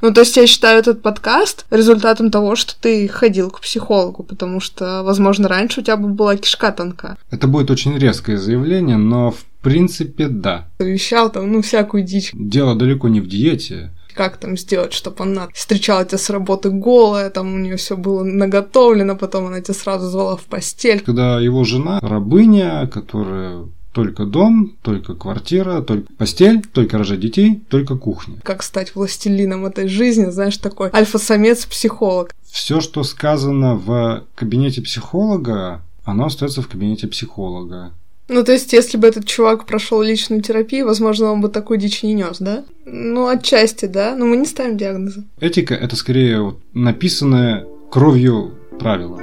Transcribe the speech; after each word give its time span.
Ну, 0.00 0.12
то 0.12 0.20
есть 0.20 0.36
я 0.36 0.46
считаю 0.46 0.78
этот 0.78 1.02
подкаст 1.02 1.66
результатом 1.70 2.30
того, 2.30 2.56
что 2.56 2.74
ты 2.80 3.06
ходил 3.08 3.50
к 3.50 3.60
психологу, 3.60 4.22
потому 4.22 4.60
что, 4.60 5.02
возможно, 5.02 5.48
раньше 5.48 5.80
у 5.80 5.82
тебя 5.82 5.96
бы 5.96 6.08
была 6.08 6.36
кишка 6.36 6.72
тонка. 6.72 7.16
Это 7.30 7.46
будет 7.46 7.70
очень 7.70 7.96
резкое 7.98 8.38
заявление, 8.38 8.96
но 8.96 9.30
в 9.30 9.44
принципе 9.62 10.28
да. 10.28 10.68
Вещал 10.78 11.30
там, 11.30 11.52
ну, 11.52 11.62
всякую 11.62 12.02
дичь. 12.02 12.30
Дело 12.32 12.74
далеко 12.74 13.08
не 13.08 13.20
в 13.20 13.28
диете. 13.28 13.90
Как 14.14 14.38
там 14.38 14.56
сделать, 14.56 14.92
чтобы 14.92 15.22
она 15.22 15.48
встречала 15.54 16.04
тебя 16.04 16.18
с 16.18 16.30
работы 16.30 16.70
голая, 16.70 17.30
там 17.30 17.54
у 17.54 17.58
нее 17.58 17.76
все 17.76 17.96
было 17.96 18.24
наготовлено, 18.24 19.16
потом 19.16 19.46
она 19.46 19.60
тебя 19.60 19.74
сразу 19.74 20.08
звала 20.08 20.36
в 20.36 20.44
постель. 20.44 21.00
Когда 21.00 21.38
его 21.38 21.62
жена 21.64 22.00
рабыня, 22.00 22.88
которая 22.88 23.66
только 23.92 24.24
дом, 24.24 24.76
только 24.82 25.14
квартира, 25.14 25.82
только 25.82 26.12
постель, 26.16 26.62
только 26.62 26.98
рожать 26.98 27.20
детей, 27.20 27.62
только 27.68 27.96
кухня. 27.96 28.36
Как 28.42 28.62
стать 28.62 28.94
властелином 28.94 29.66
этой 29.66 29.88
жизни, 29.88 30.26
знаешь, 30.30 30.56
такой 30.58 30.90
альфа-самец-психолог. 30.92 32.34
Все, 32.50 32.80
что 32.80 33.02
сказано 33.04 33.74
в 33.76 34.24
кабинете 34.34 34.82
психолога, 34.82 35.82
оно 36.04 36.26
остается 36.26 36.62
в 36.62 36.68
кабинете 36.68 37.06
психолога. 37.08 37.92
Ну, 38.28 38.44
то 38.44 38.52
есть, 38.52 38.72
если 38.72 38.96
бы 38.96 39.08
этот 39.08 39.26
чувак 39.26 39.66
прошел 39.66 40.00
личную 40.02 40.40
терапию, 40.40 40.86
возможно, 40.86 41.32
он 41.32 41.40
бы 41.40 41.48
такой 41.48 41.78
дичь 41.78 42.04
не 42.04 42.14
нес, 42.14 42.36
да? 42.38 42.64
Ну, 42.86 43.26
отчасти, 43.26 43.86
да. 43.86 44.14
Но 44.14 44.24
мы 44.24 44.36
не 44.36 44.46
ставим 44.46 44.76
диагнозы. 44.76 45.24
Этика 45.40 45.74
это 45.74 45.96
скорее 45.96 46.40
вот 46.40 46.60
написанное 46.72 47.66
кровью 47.90 48.54
правило. 48.78 49.20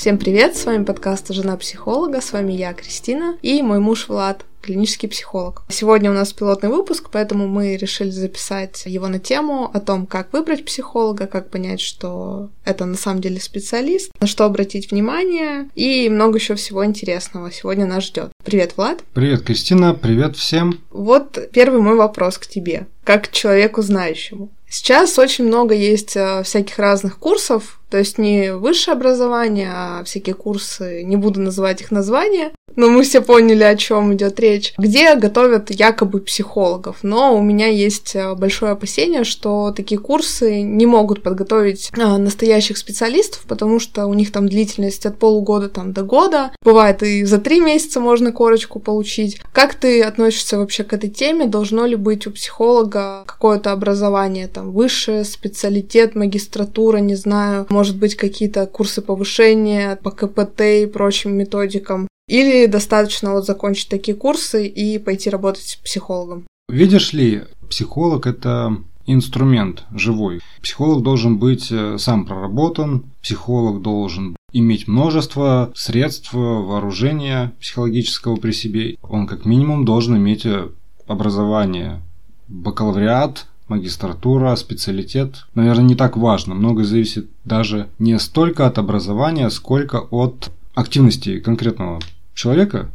Всем 0.00 0.16
привет, 0.16 0.56
с 0.56 0.64
вами 0.64 0.84
подкаст 0.84 1.28
«Жена 1.28 1.58
психолога», 1.58 2.22
с 2.22 2.32
вами 2.32 2.54
я, 2.54 2.72
Кристина, 2.72 3.36
и 3.42 3.60
мой 3.60 3.80
муж 3.80 4.08
Влад, 4.08 4.46
клинический 4.62 5.10
психолог. 5.10 5.62
Сегодня 5.68 6.10
у 6.10 6.14
нас 6.14 6.32
пилотный 6.32 6.70
выпуск, 6.70 7.10
поэтому 7.12 7.46
мы 7.46 7.76
решили 7.76 8.08
записать 8.08 8.84
его 8.86 9.08
на 9.08 9.18
тему 9.18 9.70
о 9.70 9.78
том, 9.78 10.06
как 10.06 10.32
выбрать 10.32 10.64
психолога, 10.64 11.26
как 11.26 11.50
понять, 11.50 11.82
что 11.82 12.48
это 12.64 12.86
на 12.86 12.96
самом 12.96 13.20
деле 13.20 13.40
специалист, 13.40 14.10
на 14.22 14.26
что 14.26 14.46
обратить 14.46 14.90
внимание 14.90 15.68
и 15.74 16.08
много 16.08 16.38
еще 16.38 16.54
всего 16.54 16.82
интересного 16.82 17.52
сегодня 17.52 17.84
нас 17.84 18.04
ждет. 18.04 18.30
Привет, 18.42 18.78
Влад. 18.78 19.04
Привет, 19.12 19.42
Кристина, 19.42 19.92
привет 19.92 20.34
всем. 20.34 20.80
Вот 20.88 21.38
первый 21.52 21.82
мой 21.82 21.96
вопрос 21.96 22.38
к 22.38 22.46
тебе, 22.46 22.86
как 23.04 23.28
к 23.28 23.32
человеку 23.32 23.82
знающему. 23.82 24.48
Сейчас 24.66 25.18
очень 25.18 25.44
много 25.44 25.74
есть 25.74 26.16
э, 26.16 26.42
всяких 26.44 26.78
разных 26.78 27.18
курсов, 27.18 27.79
то 27.90 27.98
есть 27.98 28.18
не 28.18 28.54
высшее 28.54 28.94
образование, 28.94 29.70
а 29.72 30.04
всякие 30.04 30.34
курсы, 30.34 31.02
не 31.02 31.16
буду 31.16 31.40
называть 31.40 31.80
их 31.80 31.90
названия, 31.90 32.52
но 32.76 32.88
мы 32.88 33.02
все 33.02 33.20
поняли, 33.20 33.64
о 33.64 33.76
чем 33.76 34.14
идет 34.14 34.38
речь, 34.40 34.74
где 34.78 35.14
готовят 35.14 35.70
якобы 35.70 36.20
психологов. 36.20 36.98
Но 37.02 37.36
у 37.36 37.42
меня 37.42 37.66
есть 37.66 38.14
э, 38.14 38.34
большое 38.34 38.72
опасение, 38.72 39.24
что 39.24 39.72
такие 39.72 40.00
курсы 40.00 40.62
не 40.62 40.86
могут 40.86 41.22
подготовить 41.22 41.90
э, 41.96 42.16
настоящих 42.16 42.78
специалистов, 42.78 43.44
потому 43.46 43.80
что 43.80 44.06
у 44.06 44.14
них 44.14 44.32
там 44.32 44.48
длительность 44.48 45.06
от 45.06 45.18
полугода 45.18 45.68
там, 45.68 45.92
до 45.92 46.02
года. 46.02 46.52
Бывает 46.62 47.02
и 47.02 47.24
за 47.24 47.38
три 47.38 47.60
месяца 47.60 48.00
можно 48.00 48.32
корочку 48.32 48.78
получить. 48.78 49.40
Как 49.52 49.74
ты 49.74 50.02
относишься 50.02 50.58
вообще 50.58 50.84
к 50.84 50.92
этой 50.92 51.10
теме? 51.10 51.46
Должно 51.46 51.86
ли 51.86 51.96
быть 51.96 52.26
у 52.26 52.30
психолога 52.30 53.24
какое-то 53.26 53.72
образование, 53.72 54.46
там, 54.46 54.70
высшее, 54.70 55.24
специалитет, 55.24 56.14
магистратура, 56.14 56.98
не 56.98 57.14
знаю, 57.14 57.66
может 57.80 57.96
быть, 57.96 58.14
какие-то 58.14 58.66
курсы 58.66 59.00
повышения 59.00 59.96
по 59.96 60.10
КПТ 60.10 60.60
и 60.82 60.86
прочим 60.86 61.32
методикам. 61.32 62.08
Или 62.28 62.66
достаточно 62.66 63.32
вот 63.32 63.46
закончить 63.46 63.88
такие 63.88 64.14
курсы 64.14 64.66
и 64.66 64.98
пойти 64.98 65.30
работать 65.30 65.80
психологом. 65.82 66.44
Видишь 66.68 67.14
ли, 67.14 67.44
психолог 67.70 68.26
это 68.26 68.76
инструмент 69.06 69.84
живой. 69.94 70.42
Психолог 70.60 71.02
должен 71.02 71.38
быть 71.38 71.72
э, 71.72 71.96
сам 71.96 72.26
проработан, 72.26 73.04
психолог 73.22 73.80
должен 73.80 74.36
иметь 74.52 74.86
множество 74.86 75.72
средств 75.74 76.34
вооружения 76.34 77.54
психологического 77.60 78.36
при 78.36 78.52
себе. 78.52 78.96
Он 79.00 79.26
как 79.26 79.46
минимум 79.46 79.86
должен 79.86 80.18
иметь 80.18 80.44
э, 80.44 80.68
образование, 81.06 82.02
бакалавриат, 82.46 83.46
магистратура, 83.70 84.54
специалитет, 84.56 85.46
наверное, 85.54 85.84
не 85.84 85.94
так 85.94 86.16
важно. 86.16 86.54
Многое 86.54 86.84
зависит 86.84 87.30
даже 87.44 87.88
не 87.98 88.18
столько 88.18 88.66
от 88.66 88.78
образования, 88.78 89.48
сколько 89.48 90.00
от 90.10 90.50
активности 90.74 91.40
конкретного 91.40 92.00
человека. 92.34 92.90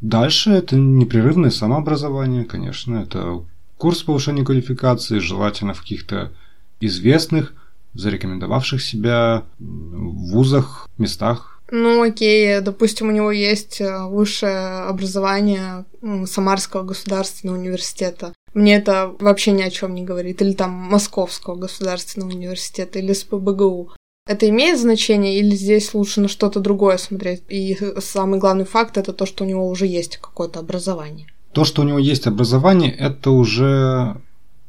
Дальше 0.00 0.50
это 0.50 0.76
непрерывное 0.76 1.50
самообразование, 1.50 2.44
конечно, 2.44 2.96
это 2.96 3.42
курс 3.76 4.02
повышения 4.02 4.44
квалификации, 4.44 5.18
желательно 5.18 5.74
в 5.74 5.80
каких-то 5.80 6.32
известных, 6.80 7.52
зарекомендовавших 7.94 8.80
себя 8.82 9.44
вузах, 9.58 10.88
местах. 10.98 11.51
Ну, 11.74 12.02
окей, 12.02 12.60
допустим, 12.60 13.08
у 13.08 13.12
него 13.12 13.32
есть 13.32 13.80
э, 13.80 14.04
высшее 14.04 14.84
образование 14.90 15.86
Самарского 16.26 16.82
государственного 16.82 17.56
университета. 17.56 18.34
Мне 18.52 18.76
это 18.76 19.14
вообще 19.18 19.52
ни 19.52 19.62
о 19.62 19.70
чем 19.70 19.94
не 19.94 20.04
говорит. 20.04 20.42
Или 20.42 20.52
там 20.52 20.70
Московского 20.70 21.56
государственного 21.56 22.28
университета, 22.28 22.98
или 22.98 23.14
СПБГУ. 23.14 23.90
Это 24.26 24.50
имеет 24.50 24.78
значение 24.78 25.38
или 25.38 25.54
здесь 25.54 25.94
лучше 25.94 26.20
на 26.20 26.28
что-то 26.28 26.60
другое 26.60 26.98
смотреть? 26.98 27.42
И 27.48 27.74
самый 28.00 28.38
главный 28.38 28.66
факт 28.66 28.98
это 28.98 29.14
то, 29.14 29.24
что 29.24 29.44
у 29.44 29.46
него 29.46 29.66
уже 29.66 29.86
есть 29.86 30.18
какое-то 30.18 30.60
образование. 30.60 31.26
То, 31.54 31.64
что 31.64 31.80
у 31.80 31.86
него 31.86 31.98
есть 31.98 32.26
образование, 32.26 32.92
это 32.92 33.30
уже 33.30 34.20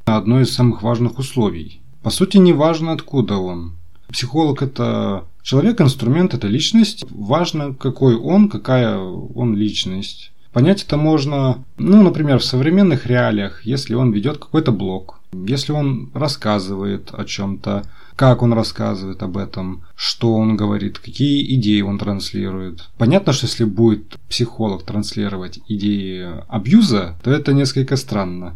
одно 0.05 0.39
из 0.39 0.53
самых 0.53 0.83
важных 0.83 1.19
условий. 1.19 1.81
По 2.01 2.11
сути, 2.11 2.37
не 2.37 2.53
важно, 2.53 2.93
откуда 2.93 3.35
он. 3.35 3.77
Психолог– 4.09 4.61
это 4.61 5.25
человек, 5.41 5.81
инструмент– 5.81 6.33
это 6.35 6.47
личность. 6.47 7.03
Важно, 7.09 7.73
какой 7.73 8.15
он, 8.15 8.49
какая 8.49 8.97
он 8.97 9.55
личность. 9.55 10.31
Понять 10.53 10.83
это 10.83 10.97
можно, 10.97 11.63
ну, 11.79 12.03
например, 12.03 12.37
в 12.37 12.45
современных 12.45 13.07
реалиях, 13.07 13.65
если 13.65 13.95
он 13.95 14.11
ведет 14.11 14.37
какой-то 14.37 14.71
блог, 14.71 15.19
если 15.33 15.71
он 15.71 16.11
рассказывает 16.13 17.09
о 17.11 17.25
чем-то, 17.25 17.85
как 18.15 18.43
он 18.43 18.53
рассказывает 18.53 19.23
об 19.23 19.37
этом, 19.37 19.83
что 19.95 20.35
он 20.35 20.55
говорит, 20.55 20.99
какие 20.99 21.55
идеи 21.55 21.81
он 21.81 21.97
транслирует. 21.97 22.89
Понятно, 22.99 23.33
что 23.33 23.47
если 23.47 23.63
будет 23.63 24.15
психолог 24.29 24.83
транслировать 24.83 25.59
идеи 25.67 26.43
абьюза, 26.47 27.15
то 27.23 27.31
это 27.31 27.53
несколько 27.53 27.95
странно. 27.95 28.55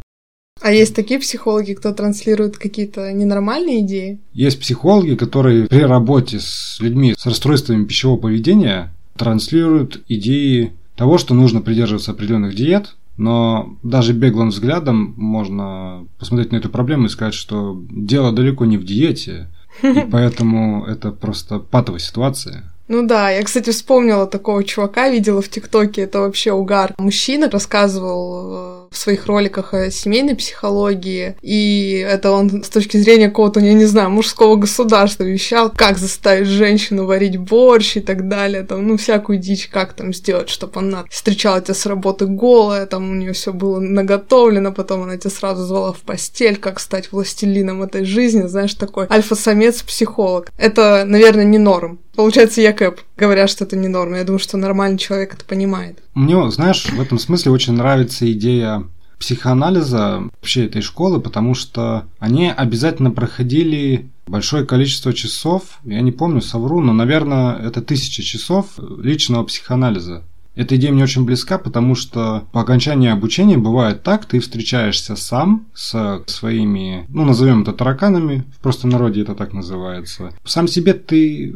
А 0.68 0.70
есть 0.70 0.94
такие 0.94 1.18
психологи, 1.18 1.72
кто 1.72 1.94
транслирует 1.94 2.58
какие-то 2.58 3.10
ненормальные 3.10 3.80
идеи? 3.80 4.18
Есть 4.34 4.60
психологи, 4.60 5.14
которые 5.14 5.66
при 5.66 5.80
работе 5.80 6.40
с 6.40 6.76
людьми 6.78 7.14
с 7.16 7.24
расстройствами 7.24 7.86
пищевого 7.86 8.18
поведения 8.18 8.92
транслируют 9.16 10.02
идеи 10.08 10.74
того, 10.94 11.16
что 11.16 11.32
нужно 11.32 11.62
придерживаться 11.62 12.10
определенных 12.10 12.54
диет, 12.54 12.96
но 13.16 13.78
даже 13.82 14.12
беглым 14.12 14.50
взглядом 14.50 15.14
можно 15.16 16.06
посмотреть 16.18 16.52
на 16.52 16.56
эту 16.56 16.68
проблему 16.68 17.06
и 17.06 17.08
сказать, 17.08 17.32
что 17.32 17.82
дело 17.90 18.30
далеко 18.32 18.66
не 18.66 18.76
в 18.76 18.84
диете, 18.84 19.48
и 19.82 20.06
поэтому 20.12 20.84
это 20.84 21.12
просто 21.12 21.60
патовая 21.60 22.00
ситуация. 22.00 22.74
Ну 22.88 23.06
да, 23.06 23.30
я, 23.30 23.42
кстати, 23.42 23.70
вспомнила 23.70 24.26
такого 24.26 24.64
чувака, 24.64 25.10
видела 25.10 25.42
в 25.42 25.48
ТикТоке, 25.48 26.02
это 26.02 26.20
вообще 26.20 26.52
угар. 26.52 26.94
Мужчина 26.96 27.50
рассказывал 27.50 28.86
э, 28.88 28.88
в 28.90 28.96
своих 28.96 29.26
роликах 29.26 29.74
о 29.74 29.90
семейной 29.90 30.34
психологии, 30.34 31.36
и 31.42 32.04
это 32.08 32.30
он 32.30 32.64
с 32.64 32.70
точки 32.70 32.96
зрения 32.96 33.28
какого-то, 33.28 33.60
я 33.60 33.74
не 33.74 33.84
знаю, 33.84 34.08
мужского 34.08 34.56
государства 34.56 35.24
вещал, 35.24 35.70
как 35.70 35.98
заставить 35.98 36.46
женщину 36.46 37.04
варить 37.04 37.36
борщ 37.36 37.98
и 37.98 38.00
так 38.00 38.26
далее, 38.26 38.62
там, 38.62 38.86
ну, 38.86 38.96
всякую 38.96 39.38
дичь, 39.38 39.68
как 39.68 39.92
там 39.92 40.14
сделать, 40.14 40.48
чтобы 40.48 40.80
она 40.80 41.04
встречала 41.10 41.60
тебя 41.60 41.74
с 41.74 41.84
работы 41.84 42.24
голая, 42.24 42.86
там 42.86 43.10
у 43.10 43.14
нее 43.14 43.34
все 43.34 43.52
было 43.52 43.80
наготовлено, 43.80 44.72
потом 44.72 45.02
она 45.02 45.18
тебя 45.18 45.30
сразу 45.30 45.64
звала 45.64 45.92
в 45.92 46.00
постель, 46.00 46.56
как 46.56 46.80
стать 46.80 47.12
властелином 47.12 47.82
этой 47.82 48.04
жизни, 48.04 48.46
знаешь, 48.46 48.72
такой 48.72 49.06
альфа-самец-психолог. 49.10 50.50
Это, 50.56 51.04
наверное, 51.06 51.44
не 51.44 51.58
норм. 51.58 51.98
Получается, 52.18 52.60
я 52.60 52.72
Кэп, 52.72 52.98
говорят, 53.16 53.48
что 53.48 53.62
это 53.62 53.76
не 53.76 53.86
норма. 53.86 54.16
Я 54.16 54.24
думаю, 54.24 54.40
что 54.40 54.56
нормальный 54.56 54.98
человек 54.98 55.34
это 55.34 55.44
понимает. 55.44 56.00
Мне, 56.14 56.50
знаешь, 56.50 56.84
в 56.86 57.00
этом 57.00 57.16
смысле 57.16 57.52
очень 57.52 57.74
нравится 57.74 58.28
идея 58.32 58.82
психоанализа 59.20 60.24
вообще 60.24 60.66
этой 60.66 60.82
школы, 60.82 61.20
потому 61.20 61.54
что 61.54 62.08
они 62.18 62.50
обязательно 62.50 63.12
проходили 63.12 64.10
большое 64.26 64.66
количество 64.66 65.12
часов, 65.12 65.78
я 65.84 66.00
не 66.00 66.10
помню, 66.10 66.40
совру, 66.40 66.80
но, 66.80 66.92
наверное, 66.92 67.56
это 67.56 67.82
тысяча 67.82 68.24
часов 68.24 68.66
личного 68.78 69.44
психоанализа. 69.44 70.24
Эта 70.58 70.74
идея 70.74 70.90
мне 70.90 71.04
очень 71.04 71.24
близка, 71.24 71.56
потому 71.56 71.94
что 71.94 72.48
по 72.50 72.60
окончании 72.62 73.08
обучения 73.10 73.56
бывает 73.56 74.02
так, 74.02 74.24
ты 74.24 74.40
встречаешься 74.40 75.14
сам 75.14 75.68
с 75.72 76.24
своими, 76.26 77.06
ну, 77.08 77.24
назовем 77.24 77.62
это 77.62 77.72
тараканами, 77.72 78.42
в 78.58 78.60
простом 78.60 78.90
народе 78.90 79.22
это 79.22 79.36
так 79.36 79.52
называется. 79.52 80.32
Сам 80.44 80.66
себе 80.66 80.94
ты 80.94 81.54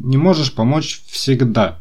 не 0.00 0.16
можешь 0.16 0.54
помочь 0.54 1.02
всегда, 1.08 1.78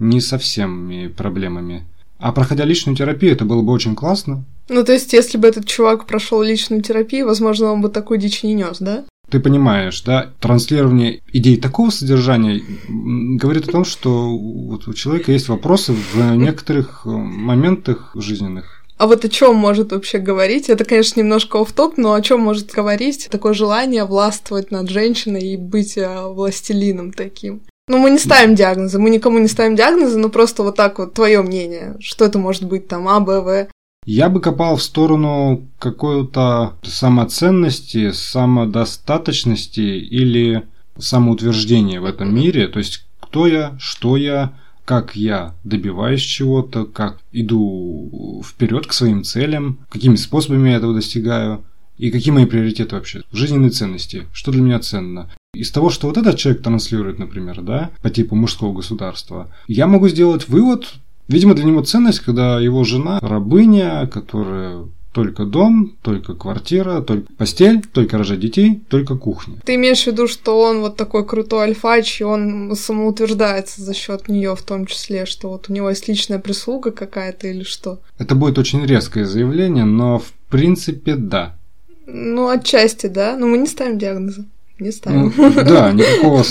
не 0.00 0.20
со 0.20 0.38
всеми 0.38 1.06
проблемами. 1.06 1.84
А 2.18 2.32
проходя 2.32 2.64
личную 2.64 2.96
терапию, 2.96 3.30
это 3.30 3.44
было 3.44 3.62
бы 3.62 3.72
очень 3.72 3.94
классно. 3.94 4.44
Ну, 4.68 4.84
то 4.84 4.92
есть, 4.92 5.12
если 5.12 5.38
бы 5.38 5.46
этот 5.46 5.66
чувак 5.66 6.06
прошел 6.06 6.42
личную 6.42 6.82
терапию, 6.82 7.26
возможно, 7.26 7.70
он 7.70 7.80
бы 7.80 7.90
такую 7.90 8.18
дичь 8.18 8.42
не 8.42 8.54
нес, 8.54 8.78
да? 8.80 9.04
Ты 9.30 9.40
понимаешь, 9.40 10.00
да, 10.02 10.30
транслирование 10.40 11.20
идей 11.32 11.58
такого 11.58 11.90
содержания 11.90 12.62
говорит 12.88 13.68
о 13.68 13.72
том, 13.72 13.84
что 13.84 14.30
вот 14.36 14.88
у 14.88 14.94
человека 14.94 15.32
есть 15.32 15.48
вопросы 15.48 15.92
в 15.92 16.34
некоторых 16.36 17.02
э, 17.04 17.10
моментах 17.10 18.12
жизненных. 18.14 18.84
А 18.96 19.06
вот 19.06 19.24
о 19.24 19.28
чем 19.28 19.54
может 19.54 19.92
вообще 19.92 20.18
говорить? 20.18 20.68
Это, 20.68 20.84
конечно, 20.84 21.20
немножко 21.20 21.60
оф 21.60 21.72
топ 21.72 21.98
но 21.98 22.14
о 22.14 22.22
чем 22.22 22.40
может 22.40 22.72
говорить 22.72 23.28
такое 23.30 23.52
желание 23.52 24.04
властвовать 24.04 24.70
над 24.70 24.88
женщиной 24.88 25.52
и 25.52 25.56
быть 25.56 25.98
э, 25.98 26.26
властелином 26.26 27.12
таким? 27.12 27.60
Ну, 27.88 27.98
мы 27.98 28.10
не 28.10 28.18
ставим 28.18 28.54
диагнозы, 28.54 28.98
мы 28.98 29.08
никому 29.08 29.38
не 29.38 29.48
ставим 29.48 29.74
диагнозы, 29.74 30.18
но 30.18 30.28
просто 30.28 30.62
вот 30.62 30.76
так 30.76 30.98
вот 30.98 31.14
твое 31.14 31.40
мнение, 31.42 31.96
что 32.00 32.26
это 32.26 32.38
может 32.38 32.64
быть 32.64 32.86
там 32.86 33.08
А, 33.08 33.20
Б, 33.20 33.40
В. 33.40 33.68
Я 34.10 34.30
бы 34.30 34.40
копал 34.40 34.76
в 34.76 34.82
сторону 34.82 35.68
какой-то 35.78 36.78
самоценности, 36.82 38.12
самодостаточности 38.12 39.80
или 39.80 40.66
самоутверждения 40.96 42.00
в 42.00 42.06
этом 42.06 42.34
мире. 42.34 42.68
То 42.68 42.78
есть, 42.78 43.04
кто 43.20 43.46
я, 43.46 43.76
что 43.78 44.16
я, 44.16 44.54
как 44.86 45.14
я 45.14 45.54
добиваюсь 45.62 46.22
чего-то, 46.22 46.86
как 46.86 47.18
иду 47.32 48.42
вперед 48.46 48.86
к 48.86 48.94
своим 48.94 49.24
целям, 49.24 49.80
какими 49.90 50.16
способами 50.16 50.70
я 50.70 50.76
этого 50.76 50.94
достигаю. 50.94 51.62
И 51.98 52.10
какие 52.10 52.32
мои 52.32 52.46
приоритеты 52.46 52.94
вообще? 52.94 53.24
Жизненные 53.30 53.72
ценности. 53.72 54.26
Что 54.32 54.52
для 54.52 54.62
меня 54.62 54.78
ценно? 54.78 55.30
Из 55.52 55.70
того, 55.70 55.90
что 55.90 56.06
вот 56.06 56.16
этот 56.16 56.38
человек 56.38 56.62
транслирует, 56.62 57.18
например, 57.18 57.60
да, 57.60 57.90
по 58.00 58.08
типу 58.08 58.36
мужского 58.36 58.72
государства, 58.72 59.52
я 59.66 59.86
могу 59.86 60.08
сделать 60.08 60.48
вывод, 60.48 60.94
Видимо, 61.28 61.54
для 61.54 61.64
него 61.64 61.82
ценность, 61.82 62.20
когда 62.20 62.58
его 62.58 62.84
жена 62.84 63.18
рабыня, 63.20 64.06
которая 64.06 64.86
только 65.12 65.44
дом, 65.44 65.96
только 66.02 66.34
квартира, 66.34 67.00
только 67.00 67.32
постель, 67.36 67.82
только 67.92 68.18
рожать 68.18 68.40
детей, 68.40 68.82
только 68.88 69.16
кухня. 69.16 69.56
Ты 69.64 69.74
имеешь 69.74 70.04
в 70.04 70.06
виду, 70.06 70.28
что 70.28 70.60
он 70.60 70.80
вот 70.80 70.96
такой 70.96 71.26
крутой 71.26 71.64
альфач, 71.64 72.20
и 72.20 72.24
он 72.24 72.74
самоутверждается 72.76 73.82
за 73.82 73.94
счет 73.94 74.28
нее 74.28 74.54
в 74.54 74.62
том 74.62 74.86
числе, 74.86 75.26
что 75.26 75.48
вот 75.48 75.68
у 75.68 75.72
него 75.72 75.90
есть 75.90 76.08
личная 76.08 76.38
прислуга 76.38 76.92
какая-то 76.92 77.48
или 77.48 77.64
что? 77.64 78.00
Это 78.18 78.34
будет 78.34 78.58
очень 78.58 78.84
резкое 78.86 79.24
заявление, 79.24 79.84
но 79.84 80.18
в 80.18 80.32
принципе 80.50 81.16
да. 81.16 81.56
Ну, 82.06 82.48
отчасти, 82.48 83.06
да. 83.06 83.36
Но 83.36 83.46
мы 83.46 83.58
не 83.58 83.66
ставим 83.66 83.98
диагнозы. 83.98 84.44
Не 84.78 84.92
ставим. 84.92 85.32
Ну, 85.36 85.52
да, 85.64 85.92
никакого 85.92 86.44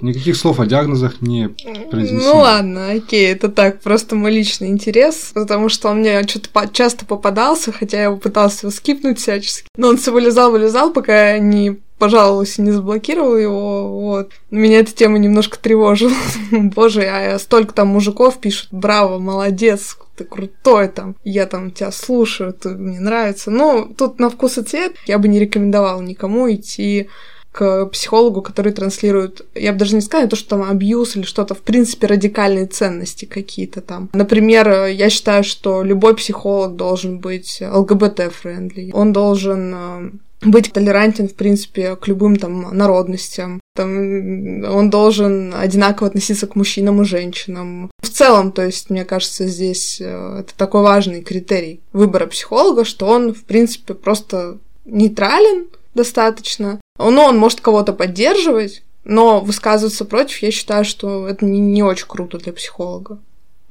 Никаких 0.00 0.36
слов 0.36 0.60
о 0.60 0.66
диагнозах 0.66 1.20
не 1.20 1.48
произнесено. 1.90 2.34
Ну 2.34 2.38
ладно, 2.38 2.90
окей, 2.92 3.32
это 3.32 3.48
так, 3.48 3.80
просто 3.80 4.14
мой 4.14 4.30
личный 4.30 4.68
интерес, 4.68 5.32
потому 5.34 5.68
что 5.68 5.88
он 5.88 5.98
мне 5.98 6.22
что-то 6.22 6.68
часто 6.72 7.04
попадался, 7.04 7.72
хотя 7.72 7.96
я 7.96 8.04
его 8.04 8.16
пытался 8.16 8.66
его 8.66 8.70
скипнуть 8.70 9.18
всячески. 9.18 9.68
Но 9.76 9.88
он 9.88 9.96
все 9.96 10.12
вылезал, 10.12 10.52
вылезал, 10.52 10.92
пока 10.92 11.32
я 11.32 11.38
не 11.38 11.80
пожаловалась 11.98 12.58
и 12.58 12.62
не 12.62 12.70
заблокировала 12.70 13.36
его, 13.36 14.00
вот. 14.00 14.30
Меня 14.52 14.78
эта 14.78 14.92
тема 14.92 15.18
немножко 15.18 15.58
тревожила. 15.58 16.14
Боже, 16.52 17.02
а 17.02 17.36
столько 17.40 17.74
там 17.74 17.88
мужиков 17.88 18.38
пишут, 18.38 18.68
браво, 18.70 19.18
молодец, 19.18 19.96
ты 20.16 20.22
крутой 20.22 20.88
там, 20.88 21.16
я 21.24 21.46
там 21.46 21.72
тебя 21.72 21.90
слушаю, 21.90 22.52
ты, 22.52 22.70
мне 22.70 23.00
нравится. 23.00 23.50
Ну, 23.50 23.92
тут 23.96 24.20
на 24.20 24.30
вкус 24.30 24.58
и 24.58 24.62
цвет 24.62 24.94
я 25.06 25.18
бы 25.18 25.26
не 25.26 25.40
рекомендовала 25.40 26.00
никому 26.00 26.52
идти 26.52 27.08
к 27.52 27.86
психологу, 27.86 28.42
который 28.42 28.72
транслирует, 28.72 29.46
я 29.54 29.72
бы 29.72 29.78
даже 29.78 29.94
не 29.94 30.00
сказала, 30.00 30.28
то, 30.28 30.36
что 30.36 30.50
там 30.50 30.62
абьюз 30.62 31.16
или 31.16 31.24
что-то, 31.24 31.54
в 31.54 31.62
принципе, 31.62 32.06
радикальные 32.06 32.66
ценности 32.66 33.24
какие-то 33.24 33.80
там. 33.80 34.10
Например, 34.12 34.86
я 34.86 35.10
считаю, 35.10 35.44
что 35.44 35.82
любой 35.82 36.14
психолог 36.14 36.76
должен 36.76 37.18
быть 37.18 37.60
ЛГБТ-френдли. 37.60 38.90
Он 38.92 39.12
должен 39.12 39.74
э, 39.74 40.10
быть 40.42 40.72
толерантен, 40.72 41.28
в 41.28 41.34
принципе, 41.34 41.96
к 41.96 42.06
любым 42.06 42.36
там 42.36 42.76
народностям. 42.76 43.60
Там, 43.74 44.64
он 44.64 44.90
должен 44.90 45.54
одинаково 45.54 46.08
относиться 46.08 46.46
к 46.46 46.54
мужчинам 46.54 47.02
и 47.02 47.04
женщинам. 47.04 47.90
В 48.02 48.08
целом, 48.08 48.52
то 48.52 48.64
есть, 48.64 48.90
мне 48.90 49.04
кажется, 49.04 49.46
здесь 49.46 50.00
э, 50.00 50.40
это 50.40 50.56
такой 50.56 50.82
важный 50.82 51.22
критерий 51.22 51.80
выбора 51.92 52.26
психолога, 52.26 52.84
что 52.84 53.06
он, 53.06 53.34
в 53.34 53.44
принципе, 53.44 53.94
просто 53.94 54.58
нейтрален 54.84 55.66
достаточно, 55.98 56.80
ну, 56.98 57.22
он 57.22 57.36
может 57.36 57.60
кого-то 57.60 57.92
поддерживать, 57.92 58.82
но 59.04 59.40
высказываться 59.40 60.04
против, 60.04 60.42
я 60.42 60.50
считаю, 60.50 60.84
что 60.84 61.28
это 61.28 61.44
не, 61.44 61.60
не 61.60 61.82
очень 61.82 62.06
круто 62.06 62.38
для 62.38 62.52
психолога. 62.52 63.18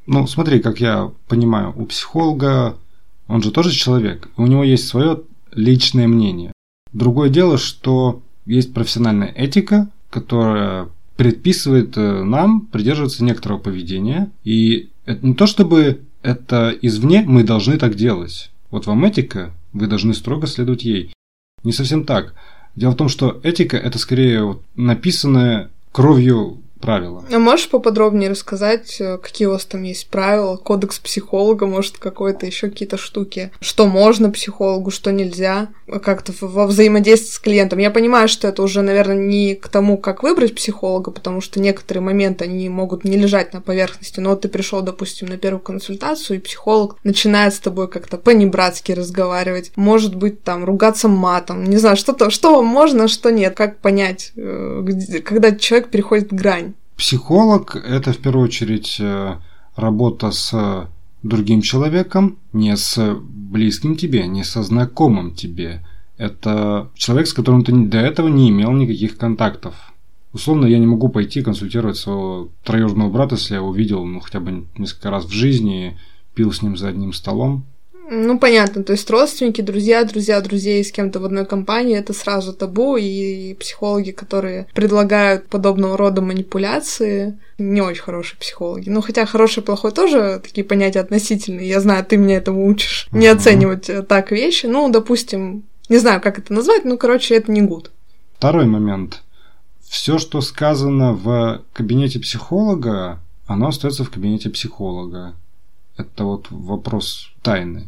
Ну, 0.05 0.27
смотри, 0.27 0.59
как 0.59 0.79
я 0.79 1.11
понимаю, 1.27 1.73
у 1.75 1.85
психолога, 1.85 2.77
он 3.27 3.41
же 3.41 3.51
тоже 3.51 3.71
человек, 3.71 4.29
у 4.37 4.45
него 4.45 4.63
есть 4.63 4.87
свое 4.87 5.21
личное 5.51 6.07
мнение. 6.07 6.51
Другое 6.91 7.29
дело, 7.29 7.57
что 7.57 8.21
есть 8.45 8.73
профессиональная 8.73 9.33
этика, 9.35 9.89
которая 10.09 10.89
предписывает 11.17 11.97
э, 11.97 12.23
нам 12.23 12.61
придерживаться 12.61 13.23
некоторого 13.23 13.57
поведения. 13.57 14.31
И 14.43 14.89
это 15.05 15.25
не 15.25 15.33
то, 15.33 15.47
чтобы 15.47 16.01
это 16.21 16.73
извне 16.81 17.23
мы 17.27 17.43
должны 17.43 17.77
так 17.77 17.95
делать. 17.95 18.51
Вот 18.69 18.85
вам 18.85 19.03
этика, 19.05 19.51
вы 19.73 19.87
должны 19.87 20.13
строго 20.13 20.47
следовать 20.47 20.83
ей. 20.83 21.13
Не 21.67 21.73
совсем 21.73 22.05
так. 22.05 22.33
Дело 22.77 22.91
в 22.91 22.95
том, 22.95 23.09
что 23.09 23.41
этика– 23.43 23.75
это 23.87 23.99
скорее 23.99 24.41
вот 24.41 24.63
написанное 24.77 25.69
кровью 25.91 26.59
правила. 26.79 27.23
А 27.31 27.39
можешь 27.39 27.69
поподробнее 27.69 28.29
рассказать, 28.29 28.97
э, 28.99 29.17
какие 29.17 29.47
у 29.47 29.51
вас 29.51 29.65
там 29.65 29.83
есть 29.83 30.09
правила, 30.09 30.57
кодекс 30.57 30.99
психолога, 30.99 31.65
может, 31.65 31.97
какой-то 31.97 32.45
еще 32.45 32.69
какие-то 32.69 32.97
штуки? 32.97 33.51
Что 33.59 33.87
можно 33.87 34.31
психологу, 34.31 34.91
что 34.91 35.11
нельзя? 35.11 35.69
Как-то 36.03 36.33
во 36.41 36.67
взаимодействии 36.67 37.31
с 37.31 37.39
клиентом. 37.39 37.79
Я 37.79 37.91
понимаю, 37.91 38.27
что 38.27 38.47
это 38.47 38.61
уже, 38.61 38.81
наверное, 38.81 39.15
не 39.15 39.55
к 39.55 39.69
тому, 39.69 39.97
как 39.97 40.23
выбрать 40.23 40.55
психолога, 40.55 41.11
потому 41.11 41.41
что 41.41 41.59
некоторые 41.59 42.03
моменты, 42.03 42.45
они 42.45 42.69
могут 42.69 43.03
не 43.03 43.17
лежать 43.17 43.53
на 43.53 43.61
поверхности. 43.61 44.19
Но 44.19 44.31
вот 44.31 44.41
ты 44.41 44.49
пришел, 44.49 44.81
допустим, 44.81 45.27
на 45.27 45.37
первую 45.37 45.61
консультацию, 45.61 46.37
и 46.37 46.41
психолог 46.41 46.97
начинает 47.03 47.53
с 47.53 47.59
тобой 47.59 47.87
как-то 47.87 48.17
по-небратски 48.17 48.91
разговаривать. 48.91 49.71
Может 49.75 50.15
быть, 50.15 50.43
там, 50.43 50.65
ругаться 50.65 51.07
матом. 51.07 51.63
Не 51.63 51.77
знаю, 51.77 51.97
что-то, 51.97 52.29
что 52.29 52.61
можно, 52.61 53.07
что 53.07 53.31
нет. 53.31 53.55
Как 53.55 53.79
понять, 53.79 54.31
э, 54.35 54.83
когда 55.23 55.55
человек 55.55 55.89
переходит 55.89 56.33
грань? 56.33 56.73
Психолог– 56.97 57.75
это 57.87 58.11
в 58.11 58.17
первую 58.17 58.45
очередь 58.45 58.97
э, 58.99 59.37
работа 59.75 60.31
с 60.31 60.89
другим 61.21 61.61
человеком, 61.61 62.39
не 62.53 62.75
с 62.75 63.15
близким 63.21 63.95
тебе, 63.95 64.27
не 64.27 64.43
со 64.43 64.63
знакомым 64.63 65.35
тебе. 65.35 65.85
Это 66.17 66.89
человек, 66.95 67.27
с 67.27 67.33
которым 67.33 67.63
ты 67.63 67.71
до 67.71 67.99
этого 67.99 68.27
не 68.27 68.49
имел 68.49 68.71
никаких 68.71 69.17
контактов. 69.17 69.75
Условно, 70.33 70.65
я 70.65 70.79
не 70.79 70.87
могу 70.87 71.09
пойти 71.09 71.43
консультировать 71.43 71.97
своего 71.97 72.49
троюродного 72.63 73.11
брата, 73.11 73.35
если 73.35 73.53
я 73.53 73.61
увидел 73.61 74.03
ну, 74.03 74.19
хотя 74.19 74.39
бы 74.39 74.65
несколько 74.77 75.11
раз 75.11 75.25
в 75.25 75.31
жизни, 75.31 75.97
пил 76.33 76.51
с 76.51 76.63
ним 76.63 76.75
за 76.77 76.87
одним 76.87 77.13
столом. 77.13 77.65
Ну, 78.09 78.39
понятно, 78.39 78.83
то 78.83 78.93
есть 78.93 79.09
родственники, 79.09 79.59
друзья, 79.59 80.03
друзья, 80.05 80.39
друзей 80.39 80.81
с 80.83 80.93
кем-то 80.93 81.19
в 81.19 81.25
одной 81.25 81.45
компании, 81.45 81.97
это 81.97 82.13
сразу 82.13 82.53
табу, 82.53 82.95
и 82.95 83.53
психологи, 83.55 84.11
которые 84.11 84.67
предлагают 84.73 85.47
подобного 85.49 85.97
рода 85.97 86.21
манипуляции, 86.21 87.37
не 87.57 87.81
очень 87.81 88.03
хорошие 88.03 88.39
психологи. 88.39 88.89
Ну, 88.89 89.01
хотя 89.01 89.25
хороший 89.25 89.59
и 89.59 89.65
плохой 89.65 89.91
тоже 89.91 90.39
такие 90.41 90.63
понятия 90.63 91.01
относительные. 91.01 91.67
Я 91.67 91.81
знаю, 91.81 92.05
ты 92.05 92.15
меня 92.15 92.37
этому 92.37 92.65
учишь. 92.67 93.09
Не 93.11 93.27
оценивать 93.27 93.89
э, 93.89 94.03
так 94.03 94.31
вещи. 94.31 94.67
Ну, 94.67 94.89
допустим, 94.89 95.63
не 95.89 95.97
знаю, 95.97 96.21
как 96.21 96.39
это 96.39 96.53
назвать, 96.53 96.85
ну, 96.85 96.97
короче, 96.97 97.35
это 97.35 97.51
не 97.51 97.61
гуд. 97.61 97.91
Второй 98.37 98.67
момент. 98.67 99.23
Все, 99.81 100.17
что 100.17 100.39
сказано 100.39 101.13
в 101.13 101.61
кабинете 101.73 102.19
психолога, 102.19 103.19
оно 103.47 103.67
остается 103.67 104.05
в 104.05 104.11
кабинете 104.11 104.49
психолога. 104.49 105.33
Это 105.97 106.23
вот 106.23 106.47
вопрос 106.51 107.31
тайны. 107.41 107.87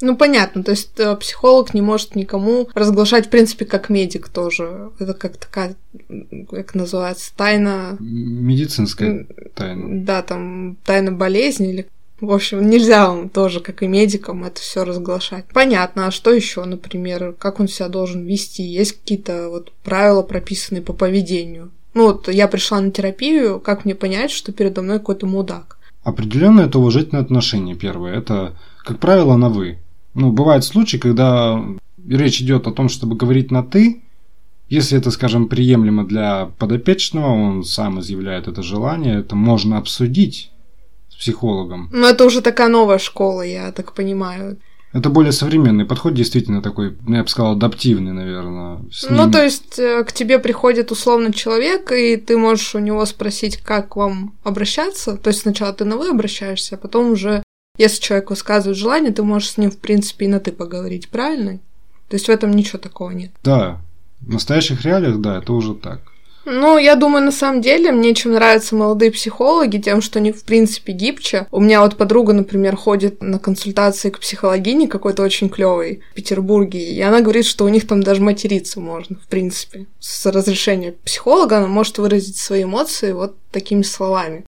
Ну, 0.00 0.16
понятно, 0.16 0.62
то 0.62 0.72
есть 0.72 0.98
э, 0.98 1.16
психолог 1.16 1.72
не 1.72 1.80
может 1.80 2.16
никому 2.16 2.68
разглашать, 2.74 3.26
в 3.26 3.30
принципе, 3.30 3.64
как 3.64 3.88
медик 3.88 4.28
тоже. 4.28 4.90
Это 4.98 5.14
как 5.14 5.38
такая, 5.38 5.74
как 6.50 6.74
называется, 6.74 7.32
тайна... 7.34 7.96
Медицинская 7.98 9.26
тайна. 9.54 10.04
Да, 10.04 10.22
там 10.22 10.76
тайна 10.84 11.12
болезни 11.12 11.70
или 11.70 11.86
в 12.20 12.32
общем, 12.32 12.68
нельзя 12.68 13.08
вам 13.08 13.28
тоже, 13.28 13.60
как 13.60 13.82
и 13.82 13.86
медикам, 13.86 14.44
это 14.44 14.60
все 14.60 14.84
разглашать. 14.84 15.44
Понятно, 15.52 16.06
а 16.06 16.10
что 16.10 16.32
еще, 16.32 16.64
например, 16.64 17.34
как 17.38 17.60
он 17.60 17.68
себя 17.68 17.88
должен 17.88 18.24
вести? 18.24 18.62
Есть 18.62 18.92
какие-то 18.92 19.50
вот 19.50 19.70
правила, 19.84 20.22
прописанные 20.22 20.80
по 20.80 20.94
поведению? 20.94 21.70
Ну 21.92 22.06
вот 22.06 22.28
я 22.28 22.48
пришла 22.48 22.80
на 22.80 22.90
терапию, 22.90 23.60
как 23.60 23.84
мне 23.84 23.94
понять, 23.94 24.30
что 24.30 24.52
передо 24.52 24.80
мной 24.80 24.98
какой-то 24.98 25.26
мудак? 25.26 25.78
Определенно 26.04 26.62
это 26.62 26.78
уважительное 26.78 27.22
отношение 27.22 27.74
первое. 27.74 28.16
Это, 28.16 28.56
как 28.82 28.98
правило, 28.98 29.36
на 29.36 29.50
вы. 29.50 29.78
Ну, 30.16 30.32
бывают 30.32 30.64
случаи, 30.64 30.96
когда 30.96 31.62
речь 32.08 32.40
идет 32.40 32.66
о 32.66 32.72
том, 32.72 32.88
чтобы 32.88 33.16
говорить 33.16 33.50
на 33.50 33.62
«ты», 33.62 34.02
если 34.68 34.98
это, 34.98 35.10
скажем, 35.10 35.46
приемлемо 35.46 36.04
для 36.04 36.46
подопечного, 36.58 37.28
он 37.28 37.64
сам 37.64 38.00
изъявляет 38.00 38.48
это 38.48 38.62
желание, 38.62 39.20
это 39.20 39.36
можно 39.36 39.78
обсудить 39.78 40.50
с 41.08 41.16
психологом. 41.16 41.88
Но 41.92 42.08
это 42.08 42.24
уже 42.24 42.40
такая 42.40 42.68
новая 42.68 42.98
школа, 42.98 43.42
я 43.42 43.70
так 43.72 43.92
понимаю. 43.92 44.58
Это 44.92 45.10
более 45.10 45.32
современный 45.32 45.84
подход, 45.84 46.14
действительно 46.14 46.62
такой, 46.62 46.96
я 47.06 47.22
бы 47.22 47.28
сказал, 47.28 47.52
адаптивный, 47.52 48.12
наверное. 48.12 48.78
С 48.90 49.06
ну, 49.10 49.30
то 49.30 49.44
есть 49.44 49.78
э, 49.78 50.02
к 50.04 50.12
тебе 50.12 50.38
приходит 50.38 50.90
условно 50.90 51.34
человек, 51.34 51.92
и 51.92 52.16
ты 52.16 52.38
можешь 52.38 52.74
у 52.74 52.78
него 52.78 53.04
спросить, 53.04 53.58
как 53.58 53.90
к 53.90 53.96
вам 53.96 54.34
обращаться. 54.42 55.18
То 55.18 55.28
есть 55.28 55.42
сначала 55.42 55.74
ты 55.74 55.84
на 55.84 55.98
вы 55.98 56.08
обращаешься, 56.08 56.76
а 56.76 56.78
потом 56.78 57.10
уже, 57.10 57.42
если 57.78 58.00
человек 58.00 58.30
высказывает 58.30 58.78
желание, 58.78 59.12
ты 59.12 59.22
можешь 59.22 59.50
с 59.50 59.58
ним, 59.58 59.70
в 59.70 59.78
принципе, 59.78 60.26
и 60.26 60.28
на 60.28 60.40
ты 60.40 60.52
поговорить, 60.52 61.08
правильно? 61.08 61.58
То 62.08 62.14
есть 62.14 62.26
в 62.26 62.30
этом 62.30 62.52
ничего 62.52 62.78
такого 62.78 63.10
нет. 63.10 63.30
Да, 63.42 63.80
в 64.20 64.32
настоящих 64.32 64.84
реалиях, 64.84 65.18
да, 65.20 65.38
это 65.38 65.52
уже 65.52 65.74
так. 65.74 66.00
Ну, 66.48 66.78
я 66.78 66.94
думаю, 66.94 67.24
на 67.24 67.32
самом 67.32 67.60
деле, 67.60 67.90
мне 67.90 68.14
чем 68.14 68.32
нравятся 68.32 68.76
молодые 68.76 69.10
психологи, 69.10 69.78
тем, 69.78 70.00
что 70.00 70.20
они, 70.20 70.30
в 70.30 70.44
принципе, 70.44 70.92
гибче. 70.92 71.48
У 71.50 71.60
меня 71.60 71.80
вот 71.80 71.96
подруга, 71.96 72.32
например, 72.32 72.76
ходит 72.76 73.20
на 73.20 73.40
консультации 73.40 74.10
к 74.10 74.20
психологине 74.20 74.86
какой-то 74.86 75.24
очень 75.24 75.48
клевой 75.48 76.02
в 76.12 76.14
Петербурге, 76.14 76.78
и 76.78 77.00
она 77.00 77.20
говорит, 77.20 77.46
что 77.46 77.64
у 77.64 77.68
них 77.68 77.88
там 77.88 78.00
даже 78.00 78.22
материться 78.22 78.78
можно, 78.78 79.16
в 79.16 79.26
принципе. 79.26 79.86
С 79.98 80.24
разрешения 80.26 80.94
психолога 81.04 81.58
она 81.58 81.66
может 81.66 81.98
выразить 81.98 82.36
свои 82.36 82.62
эмоции 82.62 83.10
вот 83.10 83.34
такими 83.50 83.82
словами. 83.82 84.44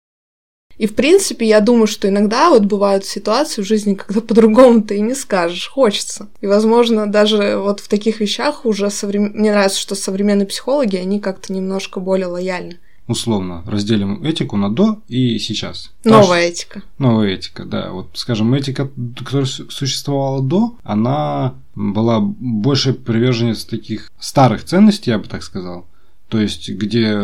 И, 0.79 0.87
в 0.87 0.95
принципе, 0.95 1.47
я 1.47 1.61
думаю, 1.61 1.87
что 1.87 2.09
иногда 2.09 2.51
вот 2.51 2.65
бывают 2.65 3.05
ситуации 3.05 3.63
в 3.63 3.67
жизни, 3.67 3.95
когда 3.95 4.21
по-другому 4.27 4.83
ты 4.83 4.97
и 4.97 5.01
не 5.01 5.15
скажешь, 5.15 5.69
хочется. 5.69 6.29
И, 6.41 6.47
возможно, 6.47 7.11
даже 7.11 7.57
вот 7.57 7.81
в 7.81 7.89
таких 7.89 8.21
вещах 8.21 8.65
уже 8.65 8.91
соврем... 8.91 9.33
мне 9.35 9.53
нравится, 9.53 9.81
что 9.81 9.95
современные 9.95 10.47
психологи, 10.47 10.97
они 10.97 11.21
как-то 11.21 11.53
немножко 11.53 12.01
более 12.01 12.27
лояльны. 12.27 12.79
Условно, 13.07 13.63
разделим 13.67 14.25
этику 14.25 14.57
на 14.57 14.71
до 14.71 15.03
и 15.09 15.39
сейчас. 15.39 15.93
Новая 16.05 16.41
Та, 16.41 16.49
этика. 16.49 16.83
Новая 16.99 17.35
этика, 17.35 17.65
да. 17.67 17.91
Вот, 17.91 18.09
скажем, 18.15 18.55
этика, 18.55 18.91
которая 19.19 19.45
существовала 19.47 20.43
до, 20.43 20.77
она 20.85 21.55
была 21.75 22.21
больше 22.21 22.95
приверженец 22.95 23.65
таких 23.65 24.11
старых 24.19 24.65
ценностей, 24.65 25.11
я 25.11 25.19
бы 25.19 25.27
так 25.27 25.43
сказал 25.43 25.87
то 26.35 26.41
есть 26.41 26.69
где 26.69 27.17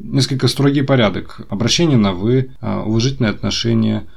несколько 0.00 0.48
строгий 0.48 0.82
порядок, 0.82 1.42
обращение 1.50 1.96
на 1.96 2.12
«вы», 2.12 2.50
а, 2.60 2.82
уважительные 2.82 3.30
отношения, 3.30 4.08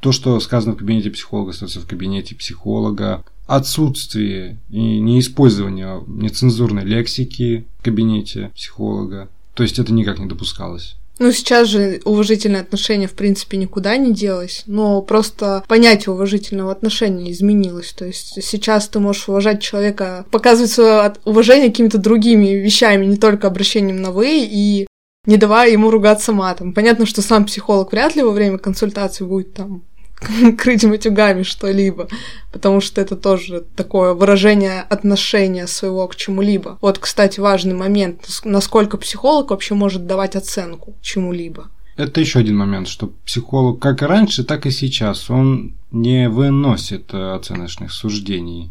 то, 0.00 0.12
что 0.12 0.38
сказано 0.40 0.74
в 0.74 0.76
кабинете 0.76 1.10
психолога, 1.10 1.52
остается 1.52 1.80
в 1.80 1.86
кабинете 1.86 2.34
психолога, 2.34 3.24
отсутствие 3.46 4.58
и 4.68 5.00
неиспользование 5.00 6.02
нецензурной 6.06 6.84
лексики 6.84 7.64
в 7.78 7.84
кабинете 7.84 8.50
психолога. 8.54 9.30
То 9.54 9.62
есть 9.62 9.78
это 9.78 9.90
никак 9.94 10.18
не 10.18 10.26
допускалось. 10.26 10.97
Ну, 11.18 11.32
сейчас 11.32 11.68
же 11.68 12.00
уважительное 12.04 12.60
отношение, 12.60 13.08
в 13.08 13.14
принципе, 13.14 13.56
никуда 13.56 13.96
не 13.96 14.12
делось, 14.12 14.62
но 14.66 15.02
просто 15.02 15.64
понятие 15.66 16.12
уважительного 16.14 16.70
отношения 16.70 17.32
изменилось. 17.32 17.92
То 17.92 18.04
есть 18.04 18.42
сейчас 18.42 18.88
ты 18.88 19.00
можешь 19.00 19.28
уважать 19.28 19.60
человека, 19.60 20.26
показывать 20.30 20.70
свое 20.70 21.12
уважение 21.24 21.70
какими-то 21.70 21.98
другими 21.98 22.54
вещами, 22.54 23.04
не 23.04 23.16
только 23.16 23.48
обращением 23.48 24.00
на 24.00 24.12
«вы», 24.12 24.46
и 24.48 24.86
не 25.26 25.36
давая 25.36 25.70
ему 25.70 25.90
ругаться 25.90 26.32
матом. 26.32 26.72
Понятно, 26.72 27.04
что 27.04 27.20
сам 27.20 27.44
психолог 27.44 27.92
вряд 27.92 28.14
ли 28.14 28.22
во 28.22 28.30
время 28.30 28.58
консультации 28.58 29.24
будет 29.24 29.54
там 29.54 29.82
крыть 30.58 30.84
матюгами 30.84 31.42
что-либо, 31.42 32.08
потому 32.52 32.80
что 32.80 33.00
это 33.00 33.16
тоже 33.16 33.64
такое 33.76 34.14
выражение 34.14 34.82
отношения 34.82 35.66
своего 35.66 36.06
к 36.08 36.16
чему-либо. 36.16 36.78
Вот, 36.80 36.98
кстати, 36.98 37.40
важный 37.40 37.74
момент, 37.74 38.26
насколько 38.44 38.96
психолог 38.96 39.50
вообще 39.50 39.74
может 39.74 40.06
давать 40.06 40.36
оценку 40.36 40.94
чему-либо. 41.00 41.68
Это 41.96 42.20
еще 42.20 42.38
один 42.38 42.56
момент, 42.56 42.86
что 42.86 43.12
психолог 43.24 43.80
как 43.80 44.02
и 44.02 44.06
раньше, 44.06 44.44
так 44.44 44.66
и 44.66 44.70
сейчас, 44.70 45.30
он 45.30 45.74
не 45.90 46.28
выносит 46.28 47.12
э, 47.12 47.34
оценочных 47.34 47.92
суждений. 47.92 48.70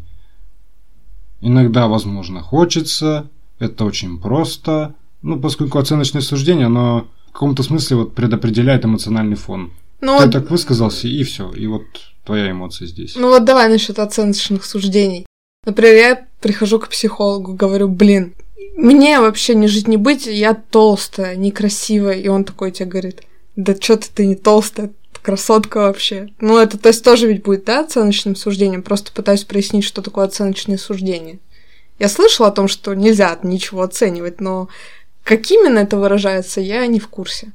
Иногда, 1.40 1.88
возможно, 1.88 2.40
хочется, 2.40 3.28
это 3.58 3.84
очень 3.84 4.18
просто, 4.18 4.94
ну, 5.20 5.38
поскольку 5.38 5.78
оценочное 5.78 6.22
суждение, 6.22 6.66
оно 6.66 7.06
в 7.28 7.32
каком-то 7.32 7.62
смысле 7.62 7.98
вот 7.98 8.14
предопределяет 8.14 8.84
эмоциональный 8.84 9.36
фон. 9.36 9.72
Ну, 10.00 10.18
Ты 10.18 10.24
вот... 10.24 10.32
так 10.32 10.50
высказался, 10.50 11.08
и 11.08 11.22
все. 11.24 11.50
И 11.52 11.66
вот 11.66 11.84
твоя 12.24 12.50
эмоция 12.50 12.86
здесь. 12.86 13.16
Ну 13.16 13.28
вот 13.28 13.44
давай 13.44 13.68
насчет 13.68 13.98
оценочных 13.98 14.64
суждений. 14.64 15.26
Например, 15.64 15.94
я 15.94 16.26
прихожу 16.40 16.78
к 16.78 16.88
психологу, 16.88 17.54
говорю, 17.54 17.88
блин, 17.88 18.34
мне 18.76 19.18
вообще 19.20 19.54
не 19.54 19.66
жить, 19.66 19.88
не 19.88 19.96
быть, 19.96 20.26
я 20.26 20.54
толстая, 20.54 21.36
некрасивая. 21.36 22.14
И 22.14 22.28
он 22.28 22.44
такой 22.44 22.70
тебе 22.70 22.88
говорит, 22.88 23.22
да 23.56 23.74
что 23.74 23.96
ты, 23.96 24.08
ты 24.14 24.26
не 24.26 24.36
толстая, 24.36 24.92
красотка 25.22 25.78
вообще. 25.78 26.28
Ну, 26.40 26.58
это, 26.58 26.78
то 26.78 26.88
есть, 26.88 27.04
тоже 27.04 27.26
ведь 27.26 27.42
будет, 27.42 27.64
да, 27.64 27.80
оценочным 27.80 28.36
суждением. 28.36 28.82
Просто 28.82 29.12
пытаюсь 29.12 29.44
прояснить, 29.44 29.84
что 29.84 30.00
такое 30.00 30.26
оценочное 30.26 30.78
суждение. 30.78 31.38
Я 31.98 32.08
слышала 32.08 32.48
о 32.48 32.52
том, 32.52 32.68
что 32.68 32.94
нельзя 32.94 33.36
ничего 33.42 33.82
оценивать, 33.82 34.40
но 34.40 34.68
как 35.24 35.50
именно 35.50 35.80
это 35.80 35.96
выражается, 35.96 36.60
я 36.60 36.86
не 36.86 37.00
в 37.00 37.08
курсе. 37.08 37.52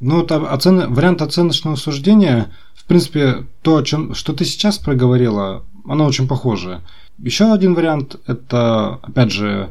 Ну, 0.00 0.22
это 0.22 0.50
оцен... 0.50 0.92
вариант 0.92 1.22
оценочного 1.22 1.76
суждения, 1.76 2.50
в 2.74 2.84
принципе, 2.84 3.46
то, 3.62 3.76
о 3.76 3.82
чем, 3.82 4.14
что 4.14 4.32
ты 4.32 4.44
сейчас 4.44 4.78
проговорила, 4.78 5.64
оно 5.86 6.06
очень 6.06 6.26
похоже. 6.26 6.82
Еще 7.18 7.52
один 7.52 7.74
вариант– 7.74 8.16
это, 8.26 8.98
опять 9.02 9.30
же, 9.30 9.70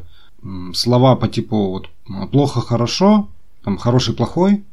слова 0.72 1.16
по 1.16 1.28
типу 1.28 1.70
вот, 1.70 1.88
плохо, 2.30 2.60
хорошо, 2.60 3.28
там, 3.64 3.76
хороший, 3.76 4.14
плохой, 4.14 4.64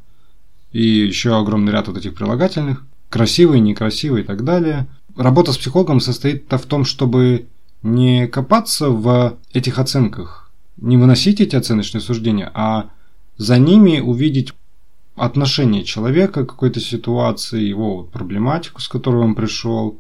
и 0.72 0.84
еще 0.84 1.36
огромный 1.36 1.72
ряд 1.72 1.88
вот 1.88 1.98
этих 1.98 2.14
прилагательных, 2.14 2.86
красивый, 3.10 3.60
некрасивый 3.60 4.22
и 4.22 4.26
так 4.26 4.44
далее. 4.44 4.88
Работа 5.16 5.52
с 5.52 5.58
психологом 5.58 6.00
состоит 6.00 6.46
в 6.52 6.66
том, 6.68 6.86
чтобы 6.86 7.48
не 7.82 8.28
копаться 8.28 8.90
в 8.90 9.38
этих 9.54 9.80
оценках, 9.80 10.52
не 10.78 10.98
выносить 10.98 11.42
эти 11.42 11.56
оценочные 11.56 12.02
суждения, 12.02 12.52
а 12.54 12.92
за 13.38 13.58
ними 13.58 14.00
увидеть 14.00 14.54
отношение 15.18 15.84
человека 15.84 16.46
к 16.46 16.50
какой-то 16.50 16.80
ситуации, 16.80 17.62
его 17.62 17.98
вот 17.98 18.12
проблематику, 18.12 18.82
с 18.82 18.88
которой 18.88 19.24
он 19.24 19.36
пришел, 19.36 20.00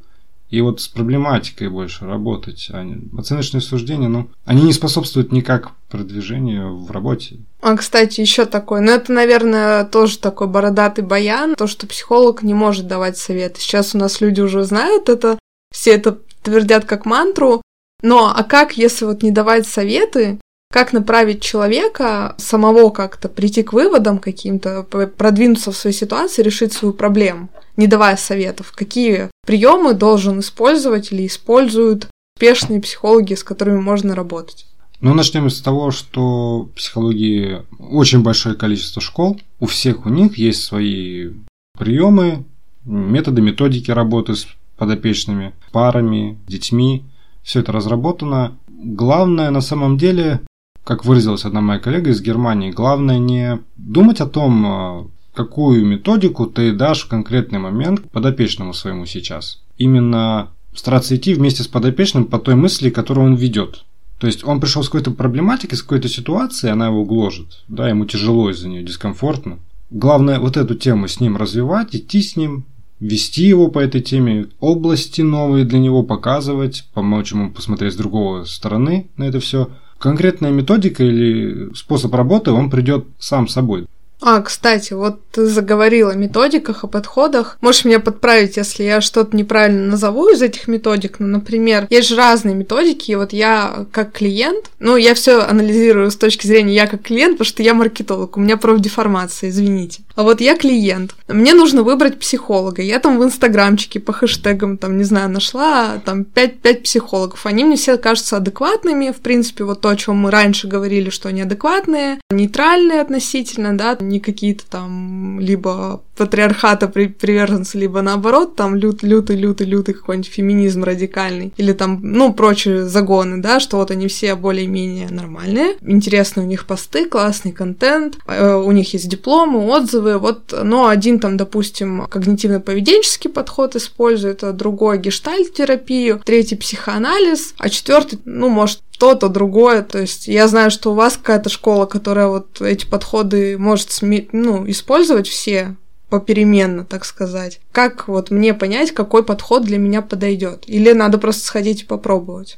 и 0.49 0.61
вот 0.61 0.79
с 0.79 0.87
проблематикой 0.87 1.67
больше 1.69 2.05
работать. 2.05 2.69
А 2.71 2.85
оценочные 3.17 3.59
суждения, 3.59 4.07
ну, 4.07 4.29
они 4.45 4.63
не 4.63 4.73
способствуют 4.73 5.31
никак 5.33 5.71
продвижению 5.89 6.77
в 6.77 6.89
работе. 6.91 7.39
А, 7.61 7.75
кстати, 7.75 8.21
еще 8.21 8.45
такой, 8.45 8.81
ну, 8.81 8.91
это, 8.91 9.11
наверное, 9.11 9.83
тоже 9.83 10.17
такой 10.19 10.47
бородатый 10.47 11.03
баян, 11.03 11.55
то, 11.55 11.67
что 11.67 11.85
психолог 11.85 12.43
не 12.43 12.53
может 12.53 12.87
давать 12.87 13.17
советы. 13.17 13.59
Сейчас 13.59 13.93
у 13.93 13.97
нас 13.97 14.21
люди 14.21 14.39
уже 14.39 14.63
знают 14.63 15.09
это, 15.09 15.37
все 15.73 15.91
это 15.91 16.17
твердят 16.43 16.85
как 16.85 17.05
мантру, 17.05 17.61
но 18.01 18.31
а 18.33 18.43
как, 18.43 18.77
если 18.77 19.03
вот 19.03 19.23
не 19.23 19.31
давать 19.31 19.67
советы, 19.67 20.39
как 20.71 20.93
направить 20.93 21.41
человека 21.41 22.35
самого 22.37 22.89
как-то 22.89 23.29
прийти 23.29 23.63
к 23.63 23.73
выводам 23.73 24.19
каким-то, 24.19 24.83
продвинуться 24.83 25.71
в 25.71 25.77
своей 25.77 25.95
ситуации, 25.95 26.41
решить 26.41 26.73
свою 26.73 26.93
проблему, 26.93 27.49
не 27.77 27.87
давая 27.87 28.17
советов, 28.17 28.73
какие 28.75 29.29
приемы 29.45 29.93
должен 29.93 30.39
использовать 30.39 31.11
или 31.11 31.25
используют 31.25 32.07
успешные 32.35 32.81
психологи, 32.81 33.33
с 33.33 33.43
которыми 33.43 33.79
можно 33.79 34.13
работать. 34.13 34.67
Ну, 34.99 35.13
начнем 35.13 35.49
с 35.49 35.61
того, 35.61 35.91
что 35.91 36.63
в 36.63 36.69
психологии 36.69 37.63
очень 37.79 38.23
большое 38.23 38.55
количество 38.55 39.01
школ. 39.01 39.39
У 39.59 39.67
всех 39.67 40.05
у 40.05 40.09
них 40.09 40.37
есть 40.37 40.63
свои 40.63 41.31
приемы, 41.77 42.45
методы, 42.83 43.41
методики 43.41 43.91
работы 43.91 44.35
с 44.35 44.47
подопечными, 44.75 45.53
парами, 45.71 46.37
детьми. 46.47 47.03
Все 47.43 47.59
это 47.59 47.71
разработано. 47.71 48.57
Главное 48.67 49.51
на 49.51 49.61
самом 49.61 49.97
деле 49.97 50.41
как 50.87 51.03
выразилась 51.03 51.43
одна 51.43 51.59
моя 51.59 51.79
коллега 51.79 52.11
из 52.11 52.21
Германии, 52.21 52.71
главное 52.71 53.19
не 53.19 53.59
думать 53.75 54.21
о 54.21 54.25
том, 54.25 54.65
э, 54.65 55.03
какую 55.33 55.85
методику 55.85 56.45
ты 56.45 56.71
дашь 56.71 57.03
в 57.03 57.09
конкретный 57.09 57.59
момент 57.59 58.09
подопечному 58.09 58.73
своему 58.73 59.05
сейчас. 59.05 59.61
Именно 59.77 60.51
стараться 60.73 61.17
идти 61.17 61.33
вместе 61.33 61.63
с 61.63 61.67
подопечным 61.67 62.23
по 62.23 62.39
той 62.39 62.55
мысли, 62.55 62.89
которую 62.89 63.27
он 63.27 63.35
ведет. 63.35 63.83
То 64.17 64.27
есть 64.27 64.45
он 64.45 64.61
пришел 64.61 64.81
с 64.81 64.87
какой-то 64.87 65.11
проблематикой, 65.11 65.77
с 65.77 65.81
какой-то 65.81 66.07
ситуацией, 66.07 66.71
она 66.71 66.87
его 66.87 67.03
гложет, 67.03 67.65
да, 67.67 67.89
ему 67.89 68.05
тяжело 68.05 68.49
из-за 68.49 68.69
нее, 68.69 68.81
дискомфортно. 68.81 69.59
Главное 69.89 70.39
вот 70.39 70.55
эту 70.55 70.73
тему 70.73 71.09
с 71.09 71.19
ним 71.19 71.35
развивать, 71.35 71.97
идти 71.97 72.21
с 72.21 72.37
ним, 72.37 72.63
вести 73.01 73.43
его 73.43 73.67
по 73.67 73.79
этой 73.79 73.99
теме, 73.99 74.47
области 74.61 75.19
новые 75.19 75.65
для 75.65 75.79
него 75.79 76.03
показывать, 76.03 76.87
помочь 76.93 77.33
ему 77.33 77.51
посмотреть 77.51 77.93
с 77.93 77.97
другой 77.97 78.47
стороны 78.47 79.09
на 79.17 79.25
это 79.25 79.41
все– 79.41 79.69
конкретная 79.99 80.51
методика 80.51 81.03
или 81.03 81.73
способ 81.73 82.13
работы, 82.13 82.51
он 82.51 82.69
придет 82.69 83.05
сам 83.19 83.47
собой. 83.47 83.87
А, 84.21 84.41
кстати, 84.41 84.93
вот 84.93 85.21
ты 85.31 85.45
заговорила 85.45 86.11
о 86.11 86.15
методиках, 86.15 86.83
о 86.83 86.87
подходах. 86.87 87.57
Можешь 87.61 87.85
меня 87.85 87.99
подправить, 87.99 88.57
если 88.57 88.83
я 88.83 89.01
что-то 89.01 89.35
неправильно 89.37 89.91
назову 89.91 90.29
из 90.29 90.41
этих 90.41 90.67
методик. 90.67 91.19
Ну, 91.19 91.27
например, 91.27 91.85
есть 91.89 92.09
же 92.09 92.15
разные 92.15 92.55
методики, 92.55 93.11
и 93.11 93.15
вот 93.15 93.33
я 93.33 93.85
как 93.91 94.13
клиент, 94.13 94.71
ну, 94.79 94.95
я 94.95 95.13
все 95.13 95.41
анализирую 95.41 96.09
с 96.09 96.15
точки 96.15 96.47
зрения 96.47 96.73
я 96.73 96.87
как 96.87 97.03
клиент, 97.03 97.37
потому 97.37 97.47
что 97.47 97.63
я 97.63 97.73
маркетолог, 97.73 98.37
у 98.37 98.39
меня 98.39 98.57
профдеформация, 98.57 99.49
извините. 99.49 100.01
А 100.17 100.23
вот 100.23 100.41
я 100.41 100.57
клиент. 100.57 101.15
Мне 101.27 101.53
нужно 101.53 101.83
выбрать 101.83 102.17
психолога. 102.17 102.81
Я 102.81 102.97
там 102.97 103.19
в 103.19 103.23
инстаграмчике 103.23 103.99
по 103.99 104.13
хэштегам, 104.13 104.79
там, 104.79 104.97
не 104.97 105.03
знаю, 105.03 105.29
нашла 105.29 106.01
там 106.03 106.23
5, 106.23 106.59
5 106.59 106.83
психологов. 106.83 107.45
Они 107.45 107.63
мне 107.63 107.75
все 107.75 107.97
кажутся 107.97 108.37
адекватными. 108.37 109.11
В 109.11 109.17
принципе, 109.17 109.63
вот 109.63 109.81
то, 109.81 109.89
о 109.89 109.95
чем 109.95 110.15
мы 110.15 110.31
раньше 110.31 110.67
говорили, 110.67 111.11
что 111.11 111.29
они 111.29 111.41
адекватные, 111.41 112.19
нейтральные 112.31 113.01
относительно, 113.01 113.77
да, 113.77 113.91
не 114.07 114.19
какие-то 114.19 114.65
там 114.69 115.39
либо 115.39 116.01
патриархата 116.17 116.87
при 116.87 117.07
приверженцы, 117.07 117.77
либо 117.77 118.01
наоборот, 118.01 118.55
там 118.55 118.75
лют, 118.75 119.03
лютый, 119.03 119.35
лютый, 119.35 119.67
лютый 119.67 119.93
какой-нибудь 119.93 120.29
феминизм 120.29 120.83
радикальный, 120.83 121.53
или 121.57 121.73
там, 121.73 121.99
ну, 122.01 122.33
прочие 122.33 122.85
загоны, 122.85 123.41
да, 123.41 123.59
что 123.59 123.77
вот 123.77 123.91
они 123.91 124.07
все 124.07 124.35
более-менее 124.35 125.09
нормальные, 125.09 125.75
интересные 125.81 126.45
у 126.45 126.49
них 126.49 126.65
посты, 126.65 127.05
классный 127.05 127.51
контент, 127.51 128.17
э, 128.27 128.55
у 128.55 128.71
них 128.71 128.93
есть 128.93 129.07
дипломы, 129.07 129.59
отзывы, 129.67 130.17
вот, 130.17 130.53
но 130.63 130.87
один 130.87 131.19
там, 131.19 131.37
допустим, 131.37 132.03
когнитивно-поведенческий 132.09 133.29
подход 133.29 133.75
использует, 133.75 134.43
а 134.43 134.53
другой 134.53 134.97
гештальт-терапию, 134.97 136.21
третий 136.25 136.55
психоанализ, 136.55 137.53
а 137.57 137.69
четвертый, 137.69 138.19
ну, 138.25 138.49
может, 138.49 138.81
то-то 138.97 139.29
другое. 139.29 139.83
То 139.83 139.99
есть 139.99 140.27
я 140.27 140.47
знаю, 140.47 140.71
что 140.71 140.91
у 140.91 140.95
вас 140.95 141.17
какая-то 141.17 141.49
школа, 141.49 141.85
которая 141.85 142.27
вот 142.27 142.61
эти 142.61 142.85
подходы 142.85 143.57
может 143.57 143.89
ну, 144.01 144.69
использовать 144.69 145.27
все 145.27 145.75
попеременно, 146.09 146.85
так 146.85 147.05
сказать. 147.05 147.59
Как 147.71 148.07
вот 148.07 148.31
мне 148.31 148.53
понять, 148.53 148.91
какой 148.91 149.23
подход 149.23 149.63
для 149.63 149.77
меня 149.77 150.01
подойдет? 150.01 150.63
Или 150.67 150.93
надо 150.93 151.17
просто 151.17 151.45
сходить 151.45 151.83
и 151.83 151.85
попробовать? 151.85 152.57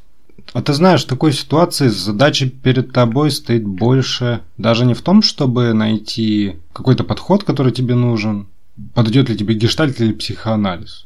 А 0.53 0.61
ты 0.61 0.73
знаешь, 0.73 1.03
в 1.03 1.07
такой 1.07 1.33
ситуации 1.33 1.87
задача 1.87 2.49
перед 2.49 2.91
тобой 2.91 3.31
стоит 3.31 3.65
больше 3.65 4.41
даже 4.57 4.85
не 4.85 4.93
в 4.93 5.01
том, 5.01 5.21
чтобы 5.21 5.73
найти 5.73 6.57
какой-то 6.73 7.03
подход, 7.03 7.43
который 7.43 7.71
тебе 7.71 7.95
нужен, 7.95 8.47
подойдет 8.93 9.29
ли 9.29 9.37
тебе 9.37 9.53
гештальт 9.53 9.99
или 10.01 10.13
психоанализ. 10.13 11.05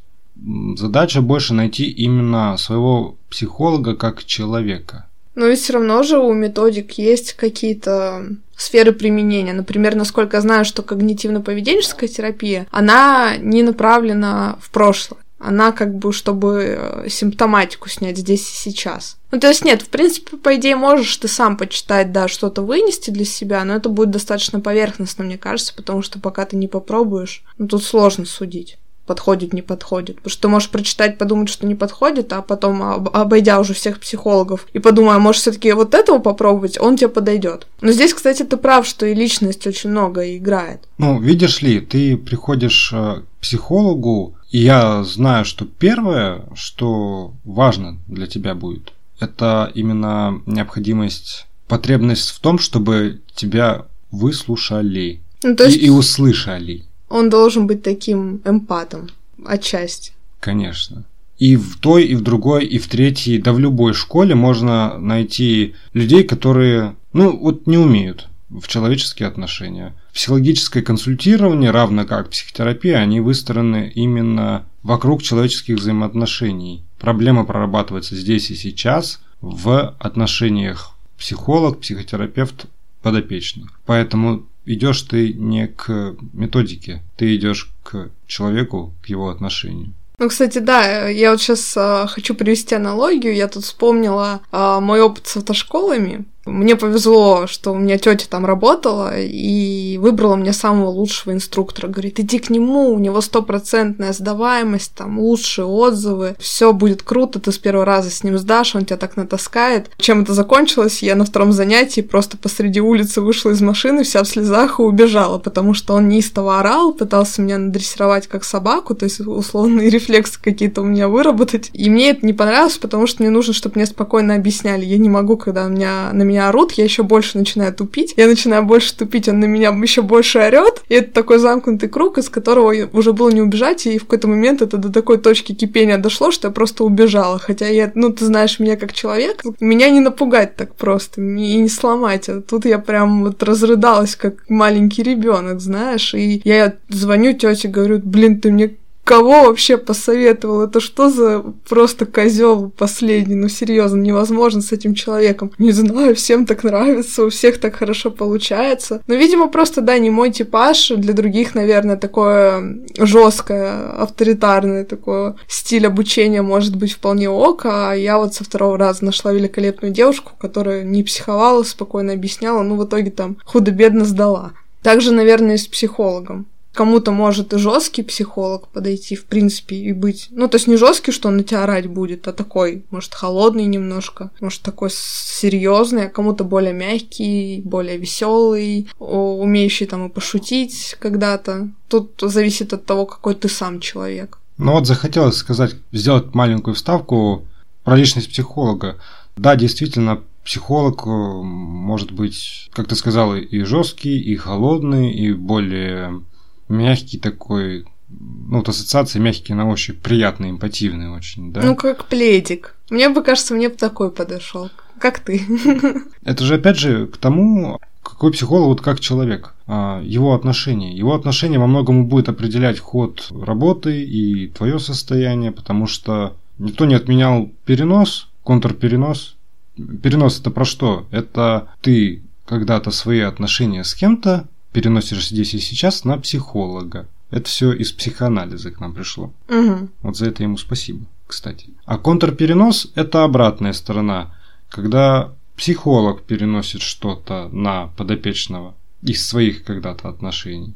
Задача 0.78 1.22
больше 1.22 1.54
найти 1.54 1.86
именно 1.86 2.58
своего 2.58 3.18
психолога 3.30 3.96
как 3.96 4.24
человека. 4.24 5.08
Но 5.36 5.48
ведь 5.48 5.60
все 5.60 5.74
равно 5.74 6.04
же 6.04 6.20
у 6.20 6.34
методик 6.34 6.94
есть 6.94 7.34
какие-то 7.34 8.28
сферы 8.56 8.92
применения. 8.92 9.54
Например, 9.54 9.96
насколько 9.96 10.38
я 10.38 10.42
знаю, 10.42 10.66
что 10.66 10.84
когнитивно-поведенческая 10.84 12.08
терапия, 12.08 12.68
она 12.72 13.38
не 13.38 13.64
направлена 13.64 14.58
в 14.62 14.70
прошлое. 14.70 15.22
Она 15.40 15.74
как 15.74 15.94
бы, 15.96 16.14
чтобы 16.14 16.78
э, 16.80 17.10
симптоматику 17.10 17.90
снять 17.90 18.18
здесь 18.18 18.50
и 18.50 18.56
сейчас. 18.56 19.18
Ну, 19.32 19.40
то 19.42 19.50
есть 19.50 19.66
нет, 19.66 19.82
в 19.82 19.90
принципе, 19.90 20.38
по 20.38 20.56
идее, 20.56 20.78
можешь 20.78 21.18
ты 21.18 21.28
сам 21.28 21.58
почитать, 21.58 22.14
да, 22.14 22.30
что-то 22.30 22.62
вынести 22.62 23.10
для 23.10 23.26
себя, 23.26 23.66
но 23.66 23.76
это 23.76 23.90
будет 23.90 24.12
достаточно 24.12 24.62
поверхностно, 24.62 25.26
мне 25.26 25.38
кажется, 25.38 25.74
потому 25.76 26.02
что 26.02 26.18
пока 26.20 26.46
ты 26.46 26.56
не 26.56 26.70
попробуешь, 26.70 27.44
ну, 27.58 27.68
тут 27.68 27.84
сложно 27.84 28.26
судить 28.26 28.78
подходит, 29.06 29.54
не 29.54 29.62
подходит. 29.62 30.18
Потому 30.18 30.32
что 30.32 30.42
ты 30.42 30.48
можешь 30.48 30.70
прочитать, 30.70 31.18
подумать, 31.18 31.50
что 31.50 31.66
не 31.66 31.76
подходит, 31.76 32.32
а 32.34 32.42
потом, 32.42 32.82
обойдя 32.84 33.60
уже 33.60 33.74
всех 33.74 34.00
психологов, 34.00 34.68
и 34.74 34.80
подумай, 34.80 35.16
а 35.16 35.20
может 35.20 35.42
все-таки 35.42 35.72
вот 35.74 35.94
этого 35.94 36.20
попробовать, 36.20 36.80
он 36.80 36.98
тебе 36.98 37.10
подойдет. 37.10 37.68
Но 37.82 37.92
здесь, 37.92 38.14
кстати, 38.14 38.44
ты 38.44 38.58
прав, 38.58 38.88
что 38.88 39.06
и 39.06 39.14
личность 39.14 39.66
очень 39.68 39.90
много 39.90 40.36
играет. 40.38 40.88
Ну, 40.98 41.20
видишь 41.20 41.62
ли, 41.62 41.80
ты 41.82 42.18
приходишь 42.18 42.92
э, 42.94 43.22
к 43.22 43.42
психологу, 43.42 44.36
и 44.52 44.60
я 44.60 45.04
знаю, 45.04 45.46
что 45.46 45.66
первое, 45.66 46.46
что 46.56 47.34
важно 47.44 47.98
для 48.08 48.28
тебя 48.28 48.56
будет, 48.56 48.94
это 49.20 49.72
именно 49.74 50.42
необходимость, 50.46 51.48
потребность 51.68 52.30
в 52.30 52.40
том, 52.40 52.60
чтобы 52.60 53.22
тебя 53.36 53.86
выслушали 54.12 55.22
ну, 55.44 55.56
есть... 55.60 55.78
и, 55.78 55.88
и 55.88 55.90
услышали 55.90 56.86
он 57.14 57.30
должен 57.30 57.68
быть 57.68 57.84
таким 57.84 58.42
эмпатом 58.44 59.08
отчасти. 59.46 60.14
Конечно. 60.40 61.04
И 61.38 61.56
в 61.56 61.78
той, 61.78 62.06
и 62.06 62.16
в 62.16 62.22
другой, 62.22 62.66
и 62.66 62.80
в 62.80 62.88
третьей, 62.88 63.38
да 63.38 63.54
в 63.54 63.60
любой 63.60 63.94
школе 63.94 64.34
можно 64.34 64.98
найти 64.98 65.76
людей, 65.94 66.24
которые, 66.24 66.96
ну, 67.14 67.38
вот 67.38 67.68
не 67.68 67.78
умеют 67.78 68.30
в 68.50 68.68
человеческие 68.68 69.28
отношения. 69.28 69.94
Психологическое 70.12 70.82
консультирование, 70.82 71.70
равно 71.70 72.06
как 72.06 72.32
психотерапия, 72.32 72.98
они 72.98 73.20
выстроены 73.20 73.92
именно 73.94 74.66
вокруг 74.82 75.22
человеческих 75.22 75.78
взаимоотношений. 75.78 76.84
Проблема 76.98 77.46
прорабатывается 77.46 78.16
здесь 78.16 78.50
и 78.50 78.56
сейчас 78.56 79.22
в 79.40 79.96
отношениях 80.00 80.96
психолог, 81.20 81.80
психотерапевт, 81.80 82.66
подопечный. 83.04 83.66
Поэтому 83.86 84.48
идешь 84.66 85.02
ты 85.04 85.34
не 85.34 85.68
к 85.68 86.16
методике, 86.34 87.02
ты 87.18 87.36
идешь 87.36 87.72
к 87.84 88.10
человеку, 88.28 88.94
к 89.04 89.08
его 89.08 89.30
отношению. 89.30 89.94
Ну, 90.20 90.30
кстати, 90.30 90.60
да, 90.60 91.08
я 91.10 91.32
вот 91.32 91.42
сейчас 91.42 91.76
э, 91.76 92.06
хочу 92.08 92.36
привести 92.36 92.76
аналогию. 92.76 93.36
Я 93.36 93.48
тут 93.48 93.64
вспомнила 93.64 94.42
э, 94.52 94.80
мой 94.80 95.02
опыт 95.02 95.28
с 95.28 95.38
автошколами. 95.38 96.26
Мне 96.46 96.76
повезло, 96.76 97.48
что 97.48 97.72
у 97.72 97.78
меня 97.78 97.98
тетя 97.98 98.26
там 98.30 98.46
работала 98.46 99.14
и 99.18 99.98
выбрала 99.98 100.36
мне 100.36 100.52
самого 100.52 100.90
лучшего 100.90 101.32
инструктора. 101.32 101.88
Говорит, 101.88 102.20
иди 102.20 102.40
к 102.40 102.50
нему, 102.50 102.94
у 102.94 103.00
него 103.00 103.22
стопроцентная 103.22 104.12
сдаваемость, 104.12 104.94
там 104.94 105.20
лучшие 105.20 105.66
отзывы, 105.66 106.36
все 106.40 106.74
будет 106.74 107.02
круто, 107.02 107.40
ты 107.40 107.52
с 107.52 107.58
первого 107.58 107.86
раза 107.86 108.10
с 108.10 108.24
ним 108.24 108.38
сдашь, 108.38 108.76
он 108.76 108.86
тебя 108.86 108.98
так 108.98 109.16
натаскает. 109.16 109.90
Чем 109.98 110.24
это 110.24 110.34
закончилось? 110.34 111.02
Я 111.02 111.16
на 111.16 111.24
втором 111.24 111.54
занятии 111.54 112.02
просто 112.02 112.38
посреди 112.38 112.82
улицы 112.82 113.22
вышла 113.22 113.52
из 113.52 113.62
машины, 113.62 114.04
вся 114.04 114.22
в 114.24 114.28
слезах 114.28 114.80
и 114.80 114.84
убежала, 114.84 115.40
потому 115.40 115.74
что 115.74 115.94
он 115.94 116.10
неистово 116.10 116.60
орал, 116.60 116.94
пытался 116.94 117.42
меня 117.42 117.58
надрессировать 117.58 118.28
как 118.28 118.44
собаку, 118.44 118.96
то 118.96 119.06
есть 119.06 119.22
условные 119.22 119.90
рефлексы 119.94 120.40
какие-то 120.42 120.82
у 120.82 120.86
меня 120.86 121.08
выработать. 121.08 121.70
И 121.74 121.90
мне 121.90 122.10
это 122.10 122.26
не 122.26 122.34
понравилось, 122.34 122.78
потому 122.78 123.08
что 123.08 123.24
мне 123.24 123.30
нужно, 123.30 123.54
чтобы 123.54 123.76
мне 123.76 123.86
спокойно 123.86 124.36
объясняли. 124.36 124.84
Я 124.84 124.98
не 124.98 125.10
могу, 125.10 125.38
когда 125.38 125.66
у 125.66 125.70
меня, 125.70 126.10
на 126.12 126.24
меня 126.24 126.33
меня 126.34 126.50
орут, 126.50 126.74
я 126.74 126.84
еще 126.84 127.04
больше 127.04 127.38
начинаю 127.38 127.74
тупить. 127.74 128.14
Я 128.18 128.28
начинаю 128.28 128.64
больше 128.64 128.96
тупить, 128.98 129.30
он 129.30 129.40
на 129.40 129.46
меня 129.46 129.70
еще 129.70 130.02
больше 130.02 130.40
орет. 130.40 130.82
И 130.90 130.96
это 130.96 131.12
такой 131.12 131.38
замкнутый 131.38 131.90
круг, 131.90 132.18
из 132.18 132.30
которого 132.30 132.74
уже 132.94 133.14
было 133.14 133.30
не 133.30 133.42
убежать. 133.42 133.86
И 133.86 133.98
в 133.98 134.04
какой-то 134.04 134.28
момент 134.28 134.62
это 134.62 134.78
до 134.78 134.92
такой 134.92 135.18
точки 135.18 135.54
кипения 135.54 135.98
дошло, 135.98 136.32
что 136.32 136.48
я 136.48 136.52
просто 136.52 136.84
убежала. 136.84 137.40
Хотя 137.40 137.68
я, 137.68 137.92
ну, 137.96 138.12
ты 138.12 138.26
знаешь 138.26 138.60
меня 138.60 138.76
как 138.76 138.94
человек, 138.94 139.44
меня 139.60 139.90
не 139.90 140.00
напугать 140.00 140.56
так 140.56 140.76
просто 140.76 141.22
и 141.22 141.56
не 141.56 141.70
сломать. 141.70 142.30
А 142.30 142.42
тут 142.42 142.66
я 142.66 142.80
прям 142.80 143.24
вот 143.24 143.44
разрыдалась, 143.44 144.16
как 144.16 144.50
маленький 144.50 145.04
ребенок, 145.04 145.62
знаешь. 145.62 146.14
И 146.14 146.42
я 146.44 146.74
звоню 146.90 147.34
тете, 147.34 147.68
говорю, 147.68 148.00
блин, 148.04 148.42
ты 148.42 148.52
мне 148.52 148.76
Кого 149.04 149.44
вообще 149.44 149.78
посоветовал? 149.78 150.62
Это 150.62 150.80
что 150.80 151.10
за 151.10 151.44
просто 151.68 152.06
козел 152.06 152.70
последний? 152.70 153.36
Ну, 153.36 153.50
серьезно, 153.50 154.00
невозможно 154.00 154.62
с 154.62 154.72
этим 154.72 154.96
человеком. 154.96 155.52
Не 155.58 155.72
знаю, 155.72 156.16
всем 156.16 156.46
так 156.46 156.64
нравится, 156.64 157.26
у 157.26 157.30
всех 157.30 157.60
так 157.60 157.76
хорошо 157.76 158.12
получается. 158.12 159.02
Но, 159.08 159.16
видимо, 159.16 159.50
просто, 159.50 159.82
да, 159.82 159.98
не 160.00 160.10
мой 160.10 160.32
типаж. 160.32 160.90
Для 160.96 161.14
других, 161.14 161.54
наверное, 161.54 161.98
такое 161.98 162.80
жесткое, 162.98 163.92
авторитарное 163.92 164.86
такое 164.86 165.36
стиль 165.50 165.86
обучения 165.86 166.42
может 166.42 166.78
быть 166.78 166.94
вполне 166.94 167.30
ок. 167.30 167.66
А 167.66 167.94
я 167.94 168.18
вот 168.18 168.34
со 168.34 168.46
второго 168.46 168.78
раза 168.78 169.04
нашла 169.04 169.34
великолепную 169.34 169.94
девушку, 169.94 170.32
которая 170.40 170.84
не 170.84 171.04
психовала, 171.04 171.64
спокойно 171.64 172.14
объясняла, 172.14 172.64
ну, 172.64 172.78
в 172.78 172.86
итоге 172.86 173.12
там 173.12 173.38
худо-бедно 173.44 174.06
сдала. 174.06 174.54
Также, 174.82 175.12
наверное, 175.12 175.56
и 175.56 175.58
с 175.58 175.68
психологом. 175.68 176.48
Кому-то 176.74 177.12
может 177.12 177.54
и 177.54 177.58
жесткий 177.58 178.02
психолог 178.02 178.68
подойти, 178.68 179.16
в 179.16 179.26
принципе, 179.26 179.76
и 179.76 179.94
быть. 179.94 180.28
Ну, 180.32 180.48
то 180.48 180.56
есть 180.56 180.68
не 180.68 180.76
жесткий, 180.76 181.12
что 181.12 181.28
он 181.28 181.38
на 181.38 181.44
тебя 181.44 181.64
орать 181.64 181.88
будет, 181.88 182.28
а 182.28 182.34
такой, 182.34 182.84
может, 182.90 183.14
холодный 183.14 183.66
немножко, 183.66 184.32
может, 184.40 184.62
такой 184.62 184.90
серьезный, 184.92 186.08
а 186.08 186.10
кому-то 186.10 186.44
более 186.44 186.74
мягкий, 186.74 187.62
более 187.64 187.98
веселый, 187.98 188.88
умеющий 189.00 189.86
там 189.86 190.08
и 190.08 190.10
пошутить 190.10 190.96
когда-то. 191.00 191.70
Тут 191.88 192.14
зависит 192.20 192.74
от 192.74 192.86
того, 192.86 193.06
какой 193.06 193.36
ты 193.36 193.50
сам 193.50 193.80
человек. 193.80 194.40
Ну 194.58 194.74
вот 194.74 194.88
захотелось 194.88 195.38
сказать, 195.38 195.76
сделать 195.92 196.34
маленькую 196.34 196.74
вставку 196.74 197.46
про 197.84 197.96
личность 197.96 198.30
психолога. 198.30 198.98
Да, 199.36 199.56
действительно, 199.56 200.22
психолог 200.44 201.06
э, 201.06 201.10
может 201.10 202.12
быть, 202.12 202.70
как 202.74 202.88
ты 202.88 202.96
сказал, 202.96 203.36
и 203.36 203.64
жесткий, 203.64 204.20
и 204.20 204.36
холодный, 204.36 205.12
и 205.12 205.34
более 205.34 206.22
мягкий 206.70 207.18
такой, 207.20 207.86
ну, 208.10 208.58
вот 208.58 208.70
ассоциации 208.70 209.20
мягкий 209.20 209.54
на 209.54 209.70
ощупь, 209.70 210.02
приятный, 210.02 210.52
эмпативный 210.52 211.10
очень, 211.10 211.52
да? 211.52 211.62
Ну, 211.62 211.76
как 211.76 212.06
пледик. 212.06 212.76
Мне 212.90 213.10
бы 213.10 213.24
кажется, 213.24 213.54
мне 213.54 213.70
бы 213.70 213.76
такой 213.76 214.12
подошел. 214.12 214.70
Как 215.00 215.20
ты? 215.20 215.42
Это 216.24 216.44
же, 216.46 216.56
опять 216.56 216.78
же, 216.78 217.08
к 217.08 217.18
тому, 217.18 217.80
Какой 218.04 218.32
психолог 218.32 218.68
вот 218.68 218.82
как 218.82 219.00
человек, 219.00 219.54
а, 219.66 220.02
его 220.04 220.34
отношения. 220.34 220.96
Его 220.96 221.16
отношения 221.16 221.58
во 221.58 221.68
многом 221.68 222.08
будет 222.08 222.30
определять 222.30 222.80
ход 222.80 223.30
работы 223.32 224.04
и 224.04 224.48
твое 224.48 224.80
состояние, 224.80 225.52
потому 225.52 225.88
что 225.88 226.36
никто 226.58 226.86
не 226.86 226.96
отменял 226.96 227.50
перенос, 227.66 228.30
контрперенос. 228.44 229.36
Перенос 229.76 230.40
это 230.40 230.52
про 230.52 230.66
что? 230.66 231.08
Это 231.12 231.70
ты 231.82 232.22
когда-то 232.46 232.92
свои 232.92 233.22
отношения 233.22 233.84
с 233.84 233.96
кем-то 233.96 234.48
переносишь 234.74 235.30
здесь 235.30 235.54
и 235.54 235.60
сейчас 235.60 236.04
на 236.04 236.18
психолога. 236.18 237.08
Это 237.30 237.48
все 237.48 237.72
из 237.72 237.92
психоанализа 237.92 238.72
к 238.72 238.80
нам 238.80 238.94
пришло. 238.94 239.34
Угу. 239.50 239.90
Вот 240.02 240.18
за 240.18 240.28
это 240.28 240.44
ему 240.44 240.58
спасибо, 240.58 241.06
кстати. 241.26 241.70
А 241.86 241.98
контрперенос– 241.98 242.92
это 242.96 243.24
обратная 243.24 243.74
сторона, 243.74 244.36
когда 244.70 245.34
психолог 245.56 246.24
переносит 246.24 246.82
что-то 246.82 247.50
на 247.52 247.88
подопечного 247.96 248.76
из 249.02 249.26
своих 249.26 249.64
когда-то 249.64 250.10
отношений. 250.10 250.74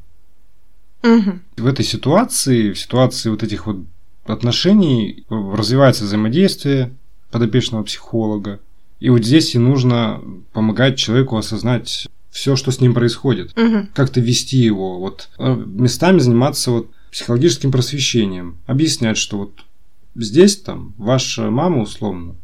Угу. 1.04 1.40
В 1.58 1.68
этой 1.68 1.86
ситуации, 1.86 2.72
в 2.72 2.80
ситуации 2.80 3.30
вот 3.30 3.44
этих 3.44 3.68
вот 3.68 3.78
отношений 4.26 5.26
развивается 5.30 6.04
взаимодействие 6.04 6.92
подопечного 7.32 7.84
психолога. 7.84 8.60
И 9.00 9.10
вот 9.10 9.24
здесь 9.24 9.54
и 9.56 9.60
нужно 9.60 10.22
помогать 10.54 10.98
человеку 10.98 11.38
осознать 11.38 12.08
все, 12.38 12.56
что 12.56 12.70
с 12.70 12.80
ним 12.80 12.94
происходит. 12.94 13.58
Угу. 13.58 13.88
Как-то 13.96 14.22
вести 14.22 14.58
его, 14.58 15.00
вот 15.00 15.30
э, 15.40 15.56
местами 15.56 16.20
заниматься 16.20 16.70
вот 16.70 16.92
психологическим 17.12 17.72
просвещением, 17.72 18.60
объяснять, 18.68 19.18
что 19.18 19.40
вот 19.40 19.66
здесь 20.14 20.58
там 20.58 20.94
ваша 20.98 21.50
мама 21.50 21.82
условно 21.82 22.36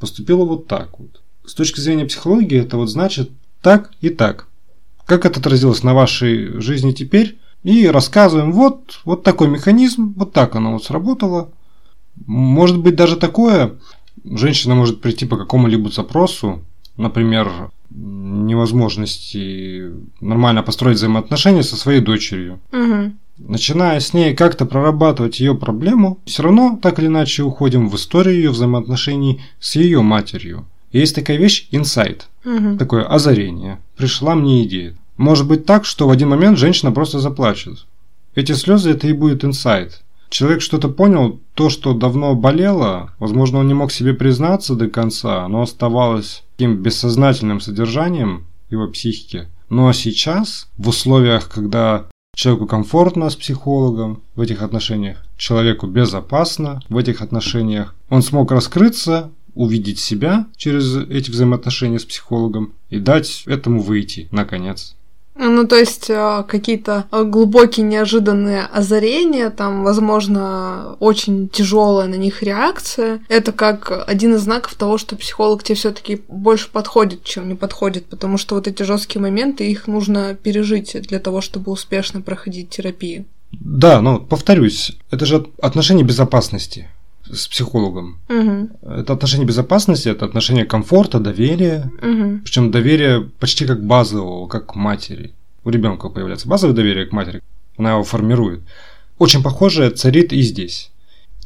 поступила 0.00 0.46
вот 0.46 0.66
так 0.66 0.98
вот. 0.98 1.20
С 1.44 1.52
точки 1.52 1.80
зрения 1.80 2.06
психологии 2.06 2.58
это 2.58 2.78
вот 2.78 2.88
значит 2.88 3.30
так 3.60 3.90
и 4.00 4.08
так. 4.08 4.48
Как 5.04 5.26
это 5.26 5.40
отразилось 5.40 5.82
на 5.82 5.92
вашей 5.92 6.58
жизни 6.62 6.92
теперь? 6.92 7.38
И 7.64 7.86
рассказываем, 7.86 8.50
вот, 8.50 9.00
вот 9.04 9.24
такой 9.24 9.48
механизм, 9.48 10.14
вот 10.16 10.32
так 10.32 10.56
оно 10.56 10.72
вот 10.72 10.84
сработало. 10.84 11.50
Может 12.26 12.78
быть 12.78 12.96
даже 12.96 13.16
такое, 13.16 13.74
женщина 14.24 14.74
может 14.74 15.02
прийти 15.02 15.26
по 15.26 15.36
какому-либо 15.36 15.90
запросу, 15.90 16.64
например, 16.96 17.70
невозможности 17.90 19.92
нормально 20.20 20.62
построить 20.62 20.98
взаимоотношения 20.98 21.62
со 21.62 21.76
своей 21.76 22.00
дочерью. 22.00 22.60
Угу. 22.72 23.12
Начиная 23.38 24.00
с 24.00 24.14
ней 24.14 24.34
как-то 24.34 24.66
прорабатывать 24.66 25.40
ее 25.40 25.54
проблему, 25.54 26.20
все 26.24 26.44
равно 26.44 26.78
так 26.80 26.98
или 26.98 27.06
иначе 27.06 27.42
уходим 27.42 27.88
в 27.88 27.96
историю 27.96 28.36
ее 28.36 28.50
взаимоотношений 28.50 29.42
с 29.58 29.76
ее 29.76 30.02
матерью. 30.02 30.66
Есть 30.92 31.16
такая 31.16 31.36
вещь 31.36 31.68
инсайт, 31.72 32.28
Угу. 32.44 32.78
такое 32.78 33.04
озарение. 33.04 33.80
Пришла 33.96 34.34
мне 34.34 34.64
идея. 34.64 34.94
Может 35.16 35.48
быть 35.48 35.66
так, 35.66 35.84
что 35.84 36.06
в 36.06 36.10
один 36.10 36.28
момент 36.28 36.58
женщина 36.58 36.92
просто 36.92 37.18
заплачет. 37.18 37.86
Эти 38.34 38.52
слезы 38.52 38.90
это 38.90 39.08
и 39.08 39.12
будет 39.12 39.44
инсайт. 39.44 40.02
Человек 40.28 40.62
что-то 40.62 40.88
понял, 40.88 41.40
то, 41.54 41.68
что 41.68 41.94
давно 41.94 42.34
болело, 42.34 43.12
возможно, 43.18 43.58
он 43.58 43.68
не 43.68 43.74
мог 43.74 43.92
себе 43.92 44.14
признаться 44.14 44.74
до 44.74 44.88
конца, 44.88 45.46
но 45.48 45.62
оставалось 45.62 46.43
таким 46.56 46.76
бессознательным 46.76 47.60
содержанием 47.60 48.46
его 48.70 48.88
психики. 48.88 49.48
Но 49.68 49.92
сейчас, 49.92 50.68
в 50.76 50.88
условиях, 50.88 51.48
когда 51.48 52.06
человеку 52.36 52.66
комфортно 52.66 53.30
с 53.30 53.36
психологом 53.36 54.22
в 54.34 54.40
этих 54.40 54.62
отношениях, 54.62 55.24
человеку 55.36 55.86
безопасно 55.86 56.80
в 56.88 56.96
этих 56.96 57.22
отношениях, 57.22 57.94
он 58.08 58.22
смог 58.22 58.52
раскрыться, 58.52 59.30
увидеть 59.54 59.98
себя 59.98 60.46
через 60.56 60.96
эти 60.96 61.30
взаимоотношения 61.30 61.98
с 61.98 62.04
психологом 62.04 62.72
и 62.90 62.98
дать 62.98 63.44
этому 63.46 63.80
выйти, 63.80 64.28
наконец. 64.30 64.96
Ну, 65.36 65.66
то 65.66 65.76
есть 65.76 66.08
э, 66.08 66.44
какие-то 66.46 67.06
э, 67.10 67.24
глубокие 67.24 67.84
неожиданные 67.84 68.62
озарения, 68.62 69.50
там, 69.50 69.82
возможно, 69.82 70.96
очень 71.00 71.48
тяжелая 71.48 72.06
на 72.06 72.14
них 72.14 72.42
реакция. 72.42 73.20
Это 73.28 73.50
как 73.52 74.04
один 74.06 74.34
из 74.34 74.42
знаков 74.42 74.74
того, 74.74 74.96
что 74.96 75.16
психолог 75.16 75.64
тебе 75.64 75.74
все-таки 75.74 76.22
больше 76.28 76.70
подходит, 76.70 77.24
чем 77.24 77.48
не 77.48 77.54
подходит, 77.54 78.06
потому 78.06 78.38
что 78.38 78.54
вот 78.54 78.68
эти 78.68 78.84
жесткие 78.84 79.22
моменты, 79.22 79.68
их 79.68 79.88
нужно 79.88 80.34
пережить 80.34 80.96
для 81.02 81.18
того, 81.18 81.40
чтобы 81.40 81.72
успешно 81.72 82.20
проходить 82.20 82.70
терапию. 82.70 83.24
Да, 83.52 84.00
но 84.00 84.18
повторюсь, 84.18 84.96
это 85.10 85.26
же 85.26 85.46
отношение 85.60 86.04
безопасности 86.04 86.88
с 87.30 87.48
психологом. 87.48 88.18
Угу. 88.28 88.90
Это 88.92 89.12
отношение 89.12 89.46
безопасности, 89.46 90.08
это 90.08 90.24
отношение 90.24 90.64
комфорта, 90.64 91.18
доверия. 91.18 91.90
Угу. 92.02 92.40
Причем 92.44 92.70
доверие 92.70 93.22
почти 93.38 93.66
как 93.66 93.84
базового, 93.84 94.46
как 94.46 94.72
к 94.72 94.74
матери. 94.74 95.32
У 95.64 95.70
ребенка 95.70 96.08
появляется 96.08 96.48
базовое 96.48 96.74
доверие 96.74 97.06
к 97.06 97.12
матери, 97.12 97.40
она 97.78 97.92
его 97.92 98.04
формирует. 98.04 98.62
Очень 99.18 99.42
похожее 99.42 99.90
царит 99.90 100.32
и 100.32 100.42
здесь. 100.42 100.90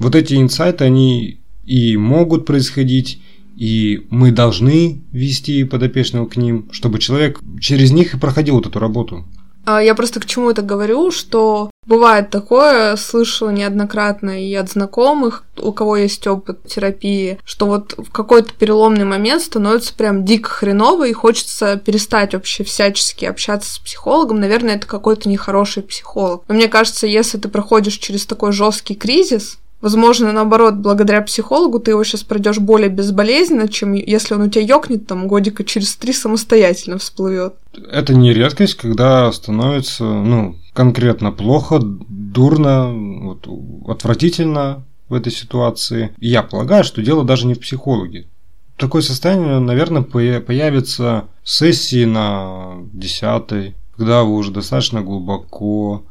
Вот 0.01 0.15
эти 0.15 0.35
инсайты, 0.35 0.85
они 0.85 1.41
и 1.65 1.97
могут 1.97 2.47
происходить, 2.47 3.21
и 3.57 4.07
мы 4.11 4.33
должны 4.33 5.03
вести 5.13 5.65
подопечного 5.65 6.27
к 6.27 6.37
ним, 6.37 6.69
чтобы 6.73 6.99
человек 6.99 7.41
через 7.61 7.91
них 7.91 8.15
и 8.15 8.19
проходил 8.19 8.55
вот 8.55 8.67
эту 8.67 8.79
работу. 8.79 9.27
А 9.65 9.81
Я 9.81 9.95
просто 9.95 10.21
к 10.21 10.27
чему 10.27 10.51
это 10.51 10.63
говорю, 10.63 11.11
что 11.11 11.71
бывает 11.89 12.31
такое, 12.31 12.95
слышала 12.97 13.49
неоднократно 13.51 14.45
и 14.45 14.55
от 14.55 14.71
знакомых, 14.71 15.45
у 15.57 15.73
кого 15.73 15.97
есть 15.97 16.27
опыт 16.27 16.63
терапии, 16.65 17.41
что 17.45 17.67
вот 17.67 17.95
в 17.97 18.13
какой-то 18.13 18.53
переломный 18.53 19.05
момент 19.05 19.43
становится 19.43 19.95
прям 19.95 20.25
дико 20.25 20.51
хреново 20.51 21.09
и 21.09 21.13
хочется 21.13 21.77
перестать 21.77 22.35
вообще 22.35 22.63
всячески 22.63 23.25
общаться 23.25 23.73
с 23.75 23.79
психологом. 23.79 24.39
Наверное, 24.39 24.77
это 24.77 24.87
какой-то 24.87 25.29
нехороший 25.29 25.83
психолог. 25.83 26.45
Но 26.47 26.55
мне 26.55 26.69
кажется, 26.69 27.07
если 27.07 27.39
ты 27.39 27.49
проходишь 27.49 27.99
через 27.99 28.27
такой 28.27 28.53
жесткий 28.53 28.95
кризис, 28.95 29.59
Возможно, 29.81 30.33
наоборот, 30.33 30.75
благодаря 30.75 31.23
психологу 31.23 31.79
ты 31.79 31.93
его 31.93 32.03
сейчас 32.03 32.25
пройдешь 32.25 32.59
более 32.59 32.89
безболезненно, 32.89 33.69
чем 33.69 33.93
если 33.93 34.35
он 34.35 34.43
у 34.43 34.49
тебя 34.49 34.65
ёкнет 34.65 35.07
там 35.07 35.29
годика 35.29 35.63
через 35.63 35.95
три 35.95 36.13
самостоятельно 36.13 36.99
всплывет. 36.99 37.55
Это 37.89 38.13
не 38.13 38.35
редкость, 38.35 38.75
когда 38.75 39.31
становится, 39.31 40.03
ну, 40.03 40.57
конкретно 40.79 41.33
плохо, 41.33 41.81
дурно, 41.83 42.93
вот, 42.93 43.49
отвратительно 43.89 44.85
в 45.09 45.15
этой 45.15 45.33
ситуации. 45.33 46.15
И 46.21 46.29
я 46.29 46.45
полагаю, 46.45 46.85
что 46.85 47.03
дело 47.03 47.25
даже 47.25 47.49
не 47.49 47.55
в 47.55 47.59
психологе. 47.59 48.29
Такое 48.77 49.03
состояние, 49.03 49.59
наверное, 49.59 50.03
появится 50.03 51.25
в 51.43 51.51
сессии 51.51 52.05
на 52.05 52.77
десятой, 52.93 53.75
когда 53.97 54.23
вы 54.23 54.37
уже 54.37 54.53
достаточно 54.53 55.01
глубоко 55.01 56.05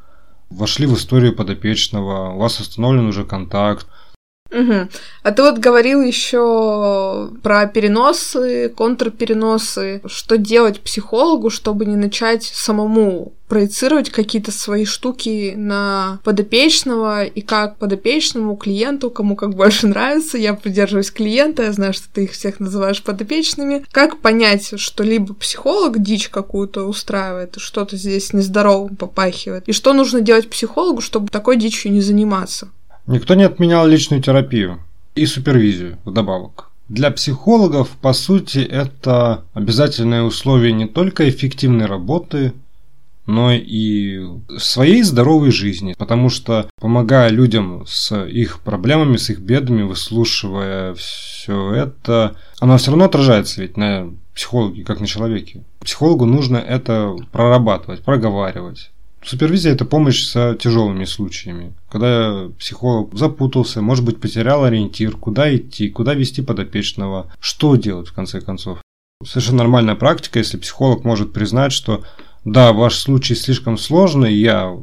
вошли 0.49 0.85
в 0.85 0.95
историю 0.95 1.33
подопечного, 1.33 2.33
у 2.33 2.39
вас 2.39 2.59
установлен 2.59 3.07
уже 3.07 3.23
контакт. 3.23 3.87
Угу. 4.51 4.87
А 5.23 5.31
ты 5.31 5.41
вот 5.41 5.57
говорил 5.57 6.01
еще 6.01 7.29
про 7.43 7.65
переносы, 7.67 8.69
контрпереносы. 8.69 10.01
Что 10.05 10.37
делать 10.37 10.81
психологу, 10.81 11.49
чтобы 11.49 11.85
не 11.85 11.95
начать 11.95 12.43
самому 12.43 13.33
проецировать 13.47 14.09
какие-то 14.09 14.51
свои 14.51 14.83
штуки 14.85 15.53
на 15.55 16.19
подопечного 16.23 17.23
и 17.23 17.41
как 17.41 17.77
подопечному, 17.77 18.57
клиенту, 18.57 19.09
кому 19.09 19.35
как 19.35 19.55
больше 19.55 19.87
нравится. 19.87 20.37
Я 20.37 20.53
придерживаюсь 20.53 21.11
клиента, 21.11 21.63
я 21.63 21.71
знаю, 21.71 21.93
что 21.93 22.07
ты 22.13 22.25
их 22.25 22.31
всех 22.31 22.59
называешь 22.59 23.03
подопечными. 23.03 23.85
Как 23.91 24.19
понять, 24.19 24.79
что 24.79 25.03
либо 25.03 25.33
психолог 25.33 26.01
дичь 26.01 26.29
какую-то 26.29 26.85
устраивает, 26.85 27.55
что-то 27.57 27.95
здесь 27.95 28.33
нездоровым 28.33 28.95
попахивает, 28.95 29.67
и 29.67 29.71
что 29.71 29.93
нужно 29.93 30.21
делать 30.21 30.49
психологу, 30.49 31.01
чтобы 31.01 31.29
такой 31.29 31.57
дичью 31.57 31.91
не 31.91 32.01
заниматься? 32.01 32.69
Никто 33.07 33.35
не 33.35 33.43
отменял 33.43 33.87
личную 33.87 34.21
терапию 34.21 34.79
и 35.15 35.25
супервизию 35.25 35.97
вдобавок. 36.03 36.71
Для 36.89 37.09
психологов, 37.11 37.89
по 38.01 38.13
сути, 38.13 38.59
это 38.59 39.43
обязательное 39.53 40.23
условие 40.23 40.73
не 40.73 40.87
только 40.87 41.27
эффективной 41.29 41.85
работы, 41.85 42.53
но 43.25 43.51
и 43.51 44.25
своей 44.57 45.03
здоровой 45.03 45.51
жизни, 45.51 45.95
потому 45.97 46.29
что 46.29 46.69
помогая 46.79 47.29
людям 47.29 47.83
с 47.85 48.15
их 48.25 48.61
проблемами, 48.61 49.17
с 49.17 49.29
их 49.29 49.39
бедами, 49.39 49.83
выслушивая 49.83 50.93
все 50.93 51.73
это, 51.73 52.37
оно 52.59 52.77
все 52.77 52.91
равно 52.91 53.05
отражается 53.05 53.61
ведь 53.61 53.75
на 53.75 54.13
психологе, 54.33 54.85
как 54.85 55.01
на 55.01 55.07
человеке. 55.07 55.63
Психологу 55.79 56.25
нужно 56.25 56.57
это 56.57 57.15
прорабатывать, 57.33 58.01
проговаривать. 58.01 58.91
Супервизия– 59.23 59.71
это 59.73 59.83
помощь 59.83 60.23
с 60.23 60.55
тяжелыми 60.61 61.05
случаями. 61.05 61.73
Когда 61.89 62.49
психолог 62.57 63.13
запутался, 63.13 63.81
может 63.81 64.05
быть, 64.05 64.19
потерял 64.19 64.63
ориентир, 64.63 65.17
куда 65.17 65.53
идти, 65.53 65.89
куда 65.89 66.13
вести 66.13 66.41
подопечного, 66.41 67.31
что 67.39 67.75
делать 67.75 68.07
в 68.07 68.13
конце 68.13 68.39
концов. 68.41 68.79
Совершенно 69.25 69.59
нормальная 69.59 69.95
практика, 69.95 70.39
если 70.39 70.57
психолог 70.57 71.03
может 71.03 71.33
признать, 71.33 71.73
что 71.73 72.03
да, 72.45 72.71
ваш 72.71 72.95
случай 72.95 73.35
слишком 73.35 73.77
сложный, 73.77 74.33
я 74.33 74.73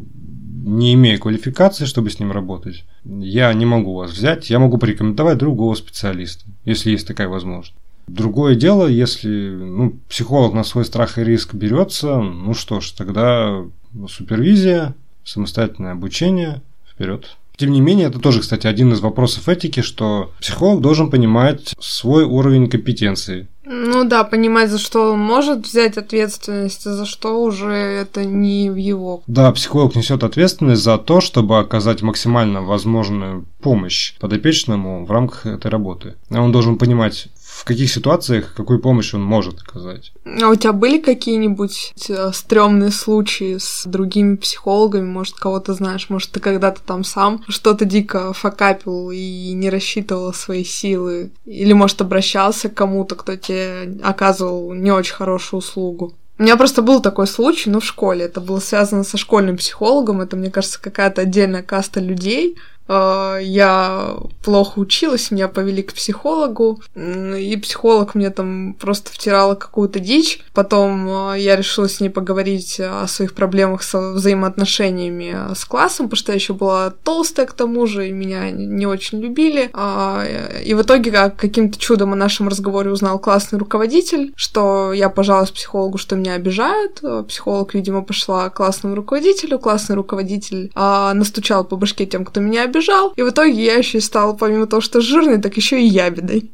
не 0.65 0.95
имею 0.95 1.21
квалификации, 1.21 1.85
чтобы 1.85 2.11
с 2.11 2.19
ним 2.19 2.33
работать. 2.33 2.85
Я 3.05 3.53
не 3.53 3.65
могу 3.65 3.95
вас 3.95 4.11
взять, 4.11 4.51
я 4.51 4.59
могу 4.59 4.79
порекомендовать 4.79 5.39
другого 5.39 5.75
специалиста, 5.75 6.45
если 6.65 6.91
есть 6.91 7.07
такая 7.07 7.29
возможность. 7.29 7.75
Другое 8.07 8.55
дело, 8.55 8.87
если 8.87 9.49
ну, 9.49 9.99
психолог 10.09 10.53
на 10.53 10.65
свой 10.65 10.85
страх 10.85 11.17
и 11.17 11.25
риск 11.25 11.55
берется, 11.55 12.19
ну 12.19 12.53
что 12.53 12.81
ж, 12.81 12.91
тогда 12.91 13.63
супервизия, 14.09 14.95
самостоятельное 15.25 15.93
обучение, 15.93 16.63
вперед. 16.89 17.37
Тем 17.57 17.71
не 17.71 17.81
менее, 17.81 18.09
это 18.09 18.19
тоже, 18.19 18.41
кстати, 18.41 18.67
один 18.67 18.93
из 18.93 19.01
вопросов 19.01 19.49
этики, 19.49 19.81
что 19.81 20.33
психолог 20.41 20.81
должен 20.81 21.09
понимать 21.09 21.75
свой 21.79 22.25
уровень 22.25 22.69
компетенции. 22.69 23.47
Ну 23.65 24.05
да, 24.05 24.25
понимать, 24.25 24.71
за 24.71 24.79
что 24.79 25.13
он 25.13 25.21
может 25.21 25.65
взять 25.65 25.97
ответственность, 25.97 26.87
а 26.87 26.93
за 26.93 27.07
что 27.07 27.43
уже 27.43 27.73
это 27.73 28.25
не 28.25 28.71
в 28.71 28.77
его. 28.77 29.23
Да, 29.27 29.51
психолог 29.53 29.95
несет 29.95 30.23
ответственность 30.23 30.83
за 30.83 30.99
то, 30.99 31.21
чтобы 31.21 31.59
оказать 31.59 32.03
максимально 32.03 32.61
возможную 32.61 33.47
помощь 33.63 34.15
подопечному 34.19 35.07
в 35.07 35.11
рамках 35.11 35.47
этой 35.47 35.71
работы. 35.71 36.15
Он 36.31 36.53
должен 36.53 36.77
понимать 36.77 37.29
в 37.55 37.65
каких 37.65 37.91
ситуациях 37.91 38.53
какую 38.55 38.81
помощь 38.81 39.15
он 39.15 39.23
может 39.23 39.61
оказать. 39.63 40.13
А 40.43 40.49
у 40.49 40.55
тебя 40.57 40.73
были 40.73 40.99
какие-нибудь 40.99 41.95
э, 42.09 42.31
стрёмные 42.33 42.91
случаи 42.91 43.59
с 43.59 43.85
другими 43.87 44.35
психологами? 44.37 45.07
Может, 45.07 45.37
кого-то 45.37 45.73
знаешь? 45.73 46.11
Может, 46.11 46.33
ты 46.33 46.41
когда-то 46.41 46.81
там 46.83 47.05
сам 47.05 47.45
что-то 47.49 47.85
дико 47.85 48.33
факапил 48.33 49.11
и 49.11 49.53
не 49.53 49.71
рассчитывал 49.71 50.35
свои 50.35 50.65
силы? 50.65 51.31
Или, 51.45 51.73
может, 51.73 52.01
обращался 52.01 52.69
к 52.69 52.75
кому-то, 52.75 53.15
кто 53.15 53.37
тебе 53.37 53.99
оказывал 54.03 54.75
не 54.75 54.91
очень 54.91 55.15
хорошую 55.15 55.59
услугу? 55.59 56.15
У 56.37 56.43
меня 56.43 56.57
просто 56.57 56.83
был 56.83 57.01
такой 57.01 57.29
случай, 57.29 57.71
ну, 57.71 57.79
в 57.79 57.85
школе. 57.85 58.25
Это 58.25 58.41
было 58.41 58.59
связано 58.59 59.05
со 59.05 59.17
школьным 59.17 59.57
психологом. 59.57 60.21
Это, 60.21 60.37
мне 60.37 60.51
кажется, 60.51 60.83
какая-то 60.83 61.23
отдельная 61.23 61.63
каста 61.63 62.01
людей, 62.01 62.57
я 62.89 64.17
плохо 64.43 64.79
училась, 64.79 65.31
меня 65.31 65.49
повели 65.49 65.83
к 65.83 65.95
психологу, 65.95 66.81
и 66.95 67.57
психолог 67.63 68.15
мне 68.15 68.31
там 68.31 68.75
просто 68.79 69.11
втирала 69.11 69.55
какую-то 69.55 70.01
дичь. 70.01 70.41
Потом 70.53 71.33
э, 71.33 71.41
я 71.41 71.57
решила 71.57 71.89
с 71.89 72.01
ней 72.01 72.11
поговорить 72.11 72.79
о 72.81 73.07
своих 73.07 73.35
проблемах 73.35 73.83
со 73.83 74.13
взаимоотношениями 74.13 75.55
с 75.55 75.65
классом, 75.65 76.07
потому 76.07 76.19
что 76.19 76.33
я 76.33 76.37
еще 76.37 76.53
была 76.53 76.91
толстая 76.91 77.47
к 77.47 77.55
тому 77.55 77.87
же, 77.87 78.09
и 78.09 78.13
меня 78.13 78.51
не 78.51 78.87
очень 78.87 79.21
любили. 79.21 79.71
А, 79.73 80.25
и 80.65 80.75
в 80.75 80.83
итоге 80.83 81.31
каким-то 81.31 81.79
чудом 81.79 82.13
о 82.13 82.17
нашем 82.17 82.49
разговоре 82.49 82.91
узнал 82.91 83.19
классный 83.19 83.59
руководитель, 83.59 84.33
что 84.37 84.93
я 84.93 85.09
пожаловалась 85.09 85.51
психологу, 85.51 85.99
что 85.99 86.17
меня 86.17 86.35
обижают. 86.35 87.03
Психолог, 87.29 87.75
видимо, 87.75 88.03
пошла 88.03 88.51
к 88.51 88.55
классному 88.55 88.95
руководителю, 88.95 89.59
классный 89.59 89.97
руководитель 89.97 90.71
а, 90.75 91.15
настучал 91.15 91.65
по 91.65 91.77
башке 91.77 92.07
тем, 92.07 92.25
кто 92.25 92.41
меня 92.41 92.63
обижает, 92.63 92.74
бежал. 92.75 93.13
И 93.17 93.23
в 93.23 93.31
итоге 93.31 93.65
я 93.65 93.77
еще 93.77 94.01
стала, 94.01 94.35
помимо 94.35 94.67
того, 94.67 94.81
что 94.81 95.01
жирной, 95.01 95.41
так 95.41 95.57
еще 95.57 95.81
и 95.81 95.87
ябедой. 95.87 96.51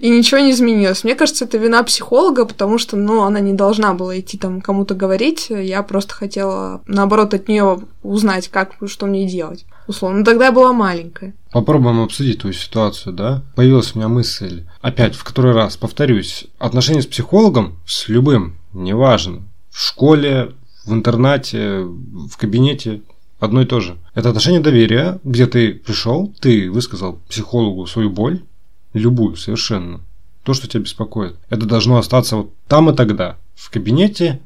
И 0.00 0.08
ничего 0.08 0.40
не 0.40 0.52
изменилось. 0.52 1.04
Мне 1.04 1.14
кажется, 1.14 1.44
это 1.44 1.58
вина 1.58 1.82
психолога, 1.82 2.46
потому 2.46 2.78
что, 2.78 2.96
ну, 2.96 3.22
она 3.22 3.40
не 3.40 3.52
должна 3.52 3.92
была 3.92 4.18
идти 4.18 4.38
там 4.38 4.60
кому-то 4.60 4.94
говорить. 4.94 5.48
Я 5.50 5.82
просто 5.82 6.14
хотела, 6.14 6.82
наоборот, 6.86 7.34
от 7.34 7.48
нее 7.48 7.80
узнать, 8.02 8.48
как, 8.48 8.76
что 8.86 9.06
мне 9.06 9.28
делать. 9.28 9.66
Условно. 9.86 10.20
Но 10.20 10.24
тогда 10.24 10.46
я 10.46 10.52
была 10.52 10.72
маленькая. 10.72 11.34
Попробуем 11.52 12.00
обсудить 12.00 12.40
твою 12.40 12.54
ситуацию, 12.54 13.12
да? 13.12 13.42
Появилась 13.56 13.94
у 13.94 13.98
меня 13.98 14.08
мысль, 14.08 14.64
опять, 14.80 15.14
в 15.16 15.24
который 15.24 15.52
раз, 15.52 15.76
повторюсь, 15.76 16.46
отношения 16.58 17.02
с 17.02 17.06
психологом, 17.06 17.80
с 17.86 18.08
любым, 18.08 18.56
неважно, 18.72 19.42
в 19.70 19.80
школе, 19.80 20.54
в 20.86 20.92
интернате, 20.92 21.80
в 21.80 22.36
кабинете, 22.38 23.02
одно 23.40 23.62
и 23.62 23.66
то 23.66 23.80
же. 23.80 23.96
Это 24.14 24.28
отношение 24.28 24.60
доверия, 24.60 25.18
где 25.24 25.46
ты 25.46 25.74
пришел, 25.74 26.32
ты 26.40 26.70
высказал 26.70 27.18
психологу 27.28 27.86
свою 27.86 28.10
боль, 28.10 28.42
любую 28.92 29.36
совершенно, 29.36 30.00
то, 30.44 30.54
что 30.54 30.68
тебя 30.68 30.82
беспокоит. 30.82 31.36
Это 31.48 31.66
должно 31.66 31.98
остаться 31.98 32.36
вот 32.36 32.52
там 32.68 32.90
и 32.90 32.94
тогда, 32.94 33.36
в 33.54 33.70
кабинете, 33.70 34.40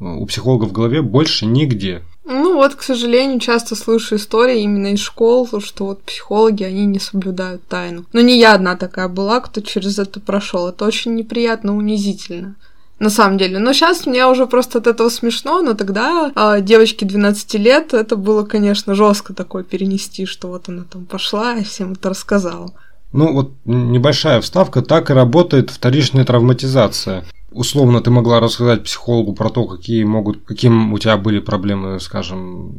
у 0.00 0.26
психолога 0.26 0.64
в 0.64 0.72
голове, 0.72 1.02
больше 1.02 1.46
нигде. 1.46 2.02
Ну 2.24 2.54
вот, 2.54 2.74
к 2.74 2.82
сожалению, 2.82 3.40
часто 3.40 3.74
слышу 3.74 4.16
истории 4.16 4.62
именно 4.62 4.88
из 4.88 5.00
школ, 5.00 5.48
что 5.60 5.86
вот 5.86 6.02
психологи, 6.02 6.62
они 6.62 6.84
не 6.86 6.98
соблюдают 6.98 7.66
тайну. 7.66 8.04
Но 8.12 8.20
не 8.20 8.38
я 8.38 8.54
одна 8.54 8.76
такая 8.76 9.08
была, 9.08 9.40
кто 9.40 9.60
через 9.60 9.98
это 9.98 10.20
прошел. 10.20 10.68
Это 10.68 10.84
очень 10.84 11.14
неприятно, 11.14 11.76
унизительно 11.76 12.56
на 12.98 13.10
самом 13.10 13.38
деле. 13.38 13.58
Но 13.58 13.72
сейчас 13.72 14.06
мне 14.06 14.26
уже 14.26 14.46
просто 14.46 14.78
от 14.78 14.86
этого 14.86 15.08
смешно, 15.08 15.62
но 15.62 15.74
тогда 15.74 16.32
а, 16.34 16.60
девочке 16.60 17.06
12 17.06 17.54
лет 17.54 17.94
это 17.94 18.16
было, 18.16 18.44
конечно, 18.44 18.94
жестко 18.94 19.34
такое 19.34 19.62
перенести, 19.62 20.26
что 20.26 20.48
вот 20.48 20.68
она 20.68 20.84
там 20.84 21.04
пошла 21.04 21.54
и 21.54 21.64
всем 21.64 21.92
это 21.92 22.10
рассказала. 22.10 22.72
Ну 23.12 23.32
вот 23.32 23.52
небольшая 23.64 24.40
вставка, 24.40 24.82
так 24.82 25.10
и 25.10 25.14
работает 25.14 25.70
вторичная 25.70 26.24
травматизация. 26.24 27.24
Условно 27.50 28.00
ты 28.00 28.10
могла 28.10 28.40
рассказать 28.40 28.84
психологу 28.84 29.32
про 29.32 29.48
то, 29.48 29.64
какие 29.64 30.04
могут, 30.04 30.44
каким 30.44 30.92
у 30.92 30.98
тебя 30.98 31.16
были 31.16 31.38
проблемы, 31.38 31.98
скажем, 32.00 32.74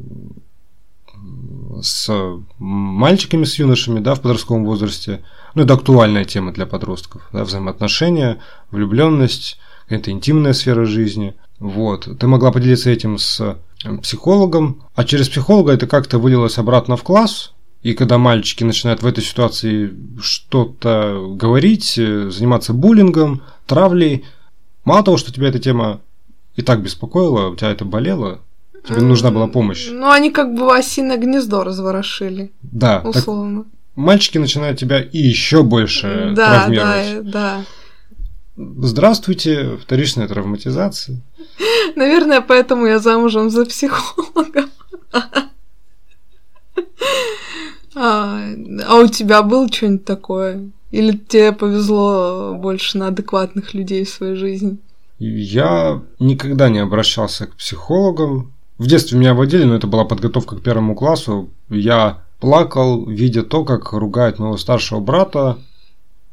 с 1.81 2.11
мальчиками, 2.59 3.45
с 3.45 3.57
юношами, 3.57 3.99
да, 3.99 4.13
в 4.13 4.21
подростковом 4.21 4.65
возрасте. 4.65 5.23
Ну, 5.55 5.63
это 5.63 5.73
актуальная 5.73 6.25
тема 6.25 6.51
для 6.51 6.67
подростков, 6.67 7.27
да, 7.33 7.43
взаимоотношения, 7.43 8.39
влюбленность, 8.69 9.57
это 9.89 10.11
интимная 10.11 10.53
сфера 10.53 10.85
жизни. 10.85 11.35
Вот. 11.59 12.07
Ты 12.19 12.27
могла 12.27 12.51
поделиться 12.51 12.89
этим 12.89 13.17
с 13.17 13.41
э, 13.41 13.97
психологом, 14.01 14.83
а 14.95 15.03
через 15.03 15.29
психолога 15.29 15.73
это 15.73 15.87
как-то 15.87 16.19
вылилось 16.19 16.57
обратно 16.57 16.95
в 16.95 17.03
класс, 17.03 17.51
и 17.81 17.93
когда 17.93 18.17
мальчики 18.17 18.63
начинают 18.63 19.01
в 19.01 19.05
этой 19.05 19.23
ситуации 19.23 19.93
что-то 20.21 21.27
говорить, 21.31 21.97
э, 21.97 22.29
заниматься 22.29 22.73
буллингом, 22.73 23.41
травлей, 23.65 24.25
мало 24.85 25.03
того, 25.03 25.17
что 25.17 25.33
тебя 25.33 25.47
эта 25.47 25.59
тема 25.59 26.01
и 26.55 26.61
так 26.61 26.81
беспокоила, 26.81 27.49
у 27.49 27.55
тебя 27.55 27.71
это 27.71 27.85
болело, 27.85 28.39
тебе 28.87 29.01
нужна 29.01 29.31
была 29.31 29.47
помощь. 29.47 29.87
Ну, 29.89 30.09
они 30.09 30.31
как 30.31 30.53
бы 30.53 30.75
осиное 30.75 31.17
гнездо 31.17 31.63
разворошили. 31.63 32.51
Да. 32.61 33.01
Условно. 33.03 33.65
Мальчики 33.95 34.37
начинают 34.37 34.79
тебя 34.79 35.01
и 35.01 35.17
еще 35.17 35.63
больше 35.63 36.33
да, 36.35 36.61
травмировать. 36.61 37.23
Да, 37.23 37.31
да. 37.31 37.65
Здравствуйте, 38.61 39.77
вторичная 39.77 40.27
травматизация. 40.27 41.21
Наверное, 41.95 42.41
поэтому 42.41 42.87
я 42.87 42.99
замужем 42.99 43.49
за 43.49 43.65
психологом. 43.65 44.69
А, 47.95 48.41
а 48.87 48.95
у 48.97 49.07
тебя 49.07 49.43
было 49.43 49.67
что-нибудь 49.71 50.05
такое? 50.05 50.71
Или 50.91 51.17
тебе 51.17 51.53
повезло 51.53 52.53
больше 52.53 52.97
на 52.97 53.07
адекватных 53.07 53.73
людей 53.73 54.03
в 54.03 54.09
своей 54.09 54.35
жизни? 54.35 54.77
Я 55.19 56.01
никогда 56.19 56.69
не 56.69 56.79
обращался 56.79 57.47
к 57.47 57.55
психологам. 57.55 58.53
В 58.77 58.87
детстве 58.87 59.17
меня 59.17 59.33
водили, 59.33 59.63
но 59.63 59.75
это 59.75 59.87
была 59.87 60.03
подготовка 60.03 60.57
к 60.57 60.61
первому 60.61 60.95
классу. 60.95 61.49
Я 61.69 62.23
плакал, 62.39 63.05
видя 63.05 63.43
то, 63.43 63.63
как 63.63 63.93
ругает 63.93 64.37
моего 64.37 64.57
старшего 64.57 64.99
брата 64.99 65.57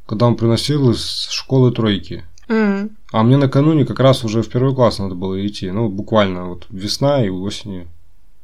когда 0.07 0.27
он 0.27 0.37
приносил 0.37 0.91
из 0.91 1.29
школы 1.31 1.73
тройки. 1.73 2.25
Mm. 2.49 2.93
А 3.13 3.23
мне 3.23 3.37
накануне 3.37 3.85
как 3.85 4.01
раз 4.01 4.25
уже 4.25 4.43
в 4.43 4.49
первый 4.49 4.75
класс 4.75 4.99
надо 4.99 5.15
было 5.15 5.45
идти. 5.47 5.71
Ну, 5.71 5.89
буквально 5.89 6.47
вот 6.47 6.67
весна 6.71 7.25
и 7.25 7.29
осенью. 7.29 7.89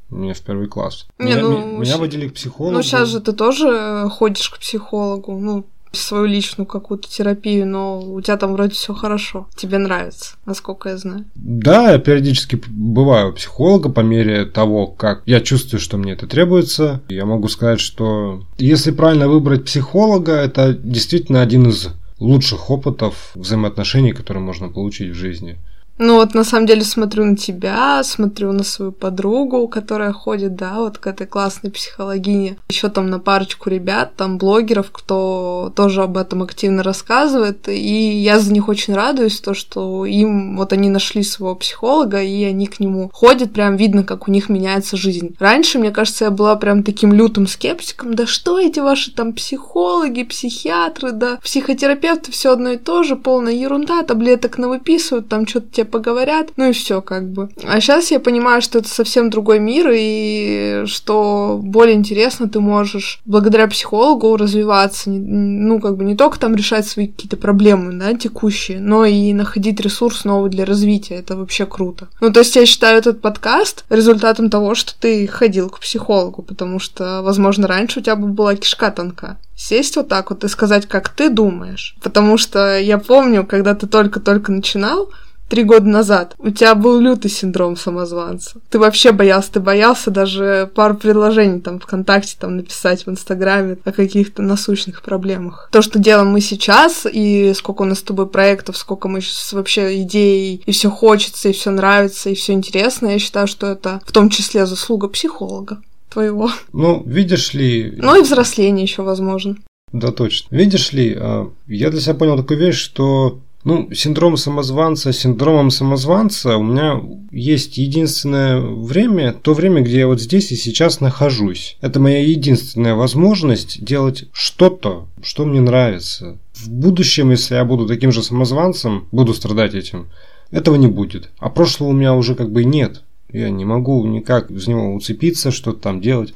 Мне 0.09 0.35
в 0.35 0.41
первый 0.43 0.67
класс. 0.67 1.07
Не, 1.19 1.33
меня, 1.33 1.43
ну, 1.43 1.79
меня 1.79 1.97
водили 1.97 2.29
к 2.29 2.35
психологу. 2.35 2.75
Ну, 2.75 2.83
сейчас 2.83 3.09
же 3.09 3.21
ты 3.21 3.33
тоже 3.33 4.09
ходишь 4.11 4.51
к 4.51 4.59
психологу. 4.59 5.39
Ну, 5.39 5.65
свою 5.93 6.27
личную 6.27 6.67
какую-то 6.67 7.09
терапию, 7.09 7.67
но 7.67 8.01
у 8.01 8.21
тебя 8.21 8.37
там 8.37 8.53
вроде 8.53 8.75
все 8.75 8.95
хорошо. 8.95 9.49
Тебе 9.57 9.79
нравится, 9.79 10.37
насколько 10.47 10.89
я 10.89 10.97
знаю. 10.97 11.25
Да, 11.35 11.93
я 11.93 11.99
периодически 11.99 12.61
бываю 12.69 13.31
у 13.31 13.33
психолога 13.35 13.89
по 13.89 14.01
мере 14.01 14.45
того, 14.45 14.87
как 14.87 15.23
я 15.27 15.41
чувствую, 15.41 15.81
что 15.81 15.99
мне 15.99 16.13
это 16.13 16.27
требуется. 16.27 17.03
Я 17.09 17.27
могу 17.27 17.49
сказать, 17.49 17.81
что 17.81 18.45
если 18.59 18.91
правильно 18.91 19.29
выбрать 19.29 19.65
психолога, 19.65 20.33
это 20.33 20.73
действительно 20.73 21.43
один 21.43 21.69
из 21.69 21.89
лучших 22.19 22.71
опытов 22.71 23.33
взаимоотношений, 23.35 24.13
которые 24.13 24.43
можно 24.43 24.69
получить 24.69 25.11
в 25.11 25.19
жизни. 25.19 25.59
Ну 26.05 26.17
вот 26.17 26.35
на 26.35 26.43
самом 26.43 26.67
деле 26.67 26.83
смотрю 26.83 27.25
на 27.25 27.37
тебя, 27.37 28.03
смотрю 28.03 28.51
на 28.51 28.65
свою 28.65 28.91
подругу, 28.91 29.69
которая 29.69 30.13
ходит, 30.13 30.57
да, 30.57 30.81
вот 30.81 30.99
к 30.99 31.07
этой 31.07 31.29
классной 31.29 31.71
психологине. 31.71 32.57
Еще 32.69 32.89
там 32.89 33.09
на 33.09 33.21
парочку 33.21 33.71
ребят, 33.71 34.17
там 34.17 34.37
блогеров, 34.37 34.91
кто 34.91 35.73
тоже 35.77 36.03
об 36.03 36.17
этом 36.17 36.43
активно 36.43 36.83
рассказывает. 36.83 37.69
И 37.69 38.21
я 38.21 38.41
за 38.41 38.53
них 38.53 38.69
очень 38.69 38.95
радуюсь, 38.95 39.41
то, 39.41 39.55
что 39.55 40.05
им 40.05 40.57
вот 40.57 40.73
они 40.73 40.89
нашли 40.89 41.23
своего 41.23 41.55
психолога, 41.55 42.21
и 42.21 42.43
они 42.43 42.67
к 42.67 42.81
нему 42.81 43.09
ходят, 43.13 43.53
прям 43.53 43.77
видно, 43.77 44.03
как 44.03 44.27
у 44.27 44.33
них 44.33 44.49
меняется 44.49 44.97
жизнь. 44.97 45.37
Раньше, 45.39 45.79
мне 45.79 45.93
кажется, 45.93 46.25
я 46.25 46.31
была 46.33 46.57
прям 46.57 46.83
таким 46.83 47.13
лютым 47.13 47.47
скептиком, 47.47 48.15
да 48.15 48.27
что 48.27 48.59
эти 48.59 48.81
ваши 48.81 49.13
там 49.15 49.35
психологи, 49.35 50.25
психиатры, 50.25 51.13
да, 51.13 51.37
психотерапевты, 51.37 52.33
все 52.33 52.51
одно 52.51 52.71
и 52.71 52.77
то 52.77 53.05
же, 53.05 53.15
полная 53.15 53.53
ерунда, 53.53 54.03
таблеток 54.03 54.59
навыписывают, 54.59 55.29
там 55.29 55.47
что-то 55.47 55.69
тебе 55.71 55.92
поговорят, 55.93 56.51
ну 56.57 56.71
и 56.71 56.73
все 56.73 57.01
как 57.01 57.31
бы. 57.31 57.51
А 57.63 57.81
сейчас 57.81 58.11
я 58.11 58.19
понимаю, 58.19 58.61
что 58.63 58.81
это 58.81 58.89
совсем 58.89 59.31
другой 59.31 59.61
мир, 59.61 59.89
и 59.93 60.83
что 60.87 61.61
более 61.63 61.95
интересно 61.95 62.49
ты 62.49 62.59
можешь 62.59 63.21
благодаря 63.25 63.69
психологу 63.69 64.37
развиваться, 64.37 65.11
ну 65.11 65.81
как 65.81 65.97
бы 65.97 66.05
не 66.05 66.17
только 66.17 66.41
там 66.41 66.57
решать 66.57 66.87
свои 66.87 67.07
какие-то 67.07 67.37
проблемы, 67.37 67.93
да, 67.93 68.15
текущие, 68.15 68.81
но 68.81 69.05
и 69.05 69.33
находить 69.33 69.81
ресурс 69.81 70.25
новый 70.25 70.51
для 70.51 70.65
развития. 70.65 71.17
Это 71.17 71.37
вообще 71.37 71.67
круто. 71.67 72.09
Ну 72.21 72.33
то 72.33 72.41
есть 72.41 72.57
я 72.57 72.67
считаю 72.67 72.99
этот 72.99 73.21
подкаст 73.21 73.85
результатом 73.89 74.51
того, 74.51 74.75
что 74.75 74.99
ты 74.99 75.27
ходил 75.29 75.71
к 75.71 75.79
психологу, 75.79 76.43
потому 76.43 76.81
что, 76.81 77.21
возможно, 77.23 77.69
раньше 77.69 78.01
у 78.01 78.03
тебя 78.03 78.17
бы 78.17 78.29
была 78.29 78.57
кишка 78.57 78.91
тонка 78.91 79.39
сесть 79.63 79.97
вот 79.97 80.09
так 80.09 80.31
вот 80.31 80.45
и 80.45 80.49
сказать, 80.49 80.87
как 80.87 81.09
ты 81.09 81.31
думаешь. 81.31 81.95
Потому 82.03 82.37
что 82.37 82.79
я 82.79 82.99
помню, 82.99 83.47
когда 83.47 83.75
ты 83.75 83.87
только-только 83.87 84.51
начинал, 84.51 85.11
три 85.53 85.65
года 85.65 85.87
назад, 85.87 86.35
у 86.39 86.49
тебя 86.49 86.75
был 86.75 86.99
лютый 86.99 87.31
синдром 87.31 87.77
самозванца. 87.77 88.59
Ты 88.71 88.79
вообще 88.79 89.13
боялся, 89.13 89.53
ты 89.53 89.61
боялся 89.61 90.11
даже 90.11 90.71
пару 90.75 90.95
предложений 90.95 91.61
там 91.61 91.79
ВКонтакте 91.79 92.37
там 92.41 92.57
написать 92.57 93.05
в 93.05 93.11
Инстаграме 93.11 93.77
о 93.85 93.93
каких-то 93.93 94.41
насущных 94.41 95.03
проблемах. 95.03 95.69
То, 95.71 95.83
что 95.83 95.99
делаем 95.99 96.29
мы 96.29 96.41
сейчас, 96.41 97.05
и 97.05 97.53
сколько 97.55 97.83
у 97.83 97.85
нас 97.85 97.99
с 97.99 98.03
тобой 98.03 98.29
проектов, 98.29 98.79
сколько 98.79 99.09
мы 99.09 99.21
сейчас 99.21 99.53
вообще 99.53 100.01
идей, 100.01 100.63
и 100.65 100.73
все 100.73 100.89
хочется, 100.89 101.51
и 101.51 101.53
все 101.53 101.71
нравится, 101.71 102.31
и 102.31 102.35
все 102.35 102.55
интересно, 102.55 103.09
я 103.09 103.19
считаю, 103.19 103.47
что 103.47 103.67
это 103.67 104.01
в 104.07 104.13
том 104.13 104.31
числе 104.31 104.65
заслуга 104.65 105.09
психолога 105.09 105.83
твоего. 106.09 106.51
Ну, 106.73 107.03
видишь 107.05 107.53
ли... 107.53 107.93
Ну 107.99 108.19
и 108.19 108.23
взросление 108.23 108.85
еще 108.85 109.03
возможно. 109.03 109.57
Да, 109.93 110.13
точно. 110.13 110.57
Видишь 110.57 110.93
ли, 110.93 111.15
а, 111.15 111.51
я 111.67 111.91
для 111.91 112.01
себя 112.01 112.15
понял 112.15 112.39
такую 112.39 112.59
вещь, 112.59 112.79
что 112.79 113.41
ну, 113.65 113.93
синдром 113.95 114.37
самозванца, 114.37 115.13
синдромом 115.13 115.71
самозванца 115.71 116.57
у 116.57 116.65
меня 116.65 117.01
есть 117.31 117.79
единственное 117.79 118.61
время, 118.61 119.33
то 119.33 119.55
время, 119.55 119.83
где 119.83 120.01
я 120.01 120.07
вот 120.07 120.21
здесь 120.21 120.51
и 120.51 120.57
сейчас 120.57 121.01
нахожусь. 121.01 121.77
Это 121.81 122.01
моя 122.01 122.21
единственная 122.25 122.95
возможность 122.95 123.85
делать 123.85 124.25
что-то, 124.33 125.07
что 125.23 125.45
мне 125.45 125.61
нравится. 125.61 126.39
В 126.55 126.69
будущем, 126.71 127.31
если 127.31 127.55
я 127.55 127.65
буду 127.65 127.87
таким 127.87 128.11
же 128.11 128.23
самозванцем, 128.23 129.07
буду 129.13 129.33
страдать 129.33 129.75
этим, 129.75 130.09
этого 130.51 130.75
не 130.75 130.89
будет. 130.89 131.31
А 131.39 131.49
прошлого 131.49 131.91
у 131.91 131.93
меня 131.93 132.15
уже 132.15 132.35
как 132.35 132.51
бы 132.51 132.65
нет. 132.65 133.03
Я 133.33 133.49
не 133.49 133.65
могу 133.65 134.05
никак 134.07 134.51
из 134.51 134.67
него 134.67 134.93
уцепиться, 134.95 135.53
что-то 135.53 135.79
там 135.79 136.01
делать. 136.01 136.35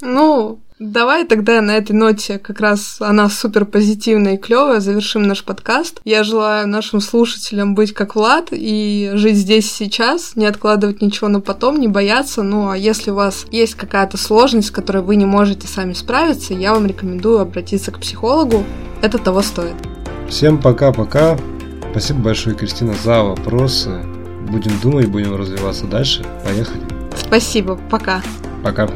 Ну, 0.00 0.60
давай 0.78 1.24
тогда 1.24 1.60
на 1.60 1.76
этой 1.76 1.92
ноте, 1.92 2.38
как 2.38 2.60
раз 2.60 2.98
она 3.00 3.28
супер 3.28 3.64
позитивная 3.64 4.34
и 4.34 4.38
клевая, 4.38 4.80
завершим 4.80 5.22
наш 5.22 5.44
подкаст. 5.44 6.00
Я 6.04 6.22
желаю 6.22 6.68
нашим 6.68 7.00
слушателям 7.00 7.74
быть 7.74 7.92
как 7.92 8.14
Влад 8.14 8.48
и 8.52 9.10
жить 9.14 9.36
здесь 9.36 9.70
сейчас, 9.70 10.36
не 10.36 10.46
откладывать 10.46 11.02
ничего 11.02 11.28
на 11.28 11.40
потом, 11.40 11.80
не 11.80 11.88
бояться. 11.88 12.42
Ну, 12.42 12.70
а 12.70 12.76
если 12.76 13.10
у 13.10 13.14
вас 13.14 13.46
есть 13.50 13.74
какая-то 13.74 14.16
сложность, 14.16 14.68
с 14.68 14.72
которой 14.72 15.02
вы 15.02 15.16
не 15.16 15.26
можете 15.26 15.66
сами 15.66 15.92
справиться, 15.92 16.54
я 16.54 16.74
вам 16.74 16.86
рекомендую 16.86 17.40
обратиться 17.40 17.92
к 17.92 18.00
психологу. 18.00 18.64
Это 19.02 19.18
того 19.18 19.42
стоит. 19.42 19.76
Всем 20.28 20.60
пока-пока. 20.60 21.38
Спасибо 21.90 22.20
большое, 22.20 22.54
Кристина, 22.54 22.94
за 23.02 23.22
вопросы. 23.22 24.02
Будем 24.48 24.78
думать, 24.80 25.06
будем 25.06 25.36
развиваться 25.36 25.86
дальше. 25.86 26.24
Поехали. 26.44 26.80
Спасибо. 27.16 27.78
Пока. 27.90 28.22
Пока. 28.62 28.88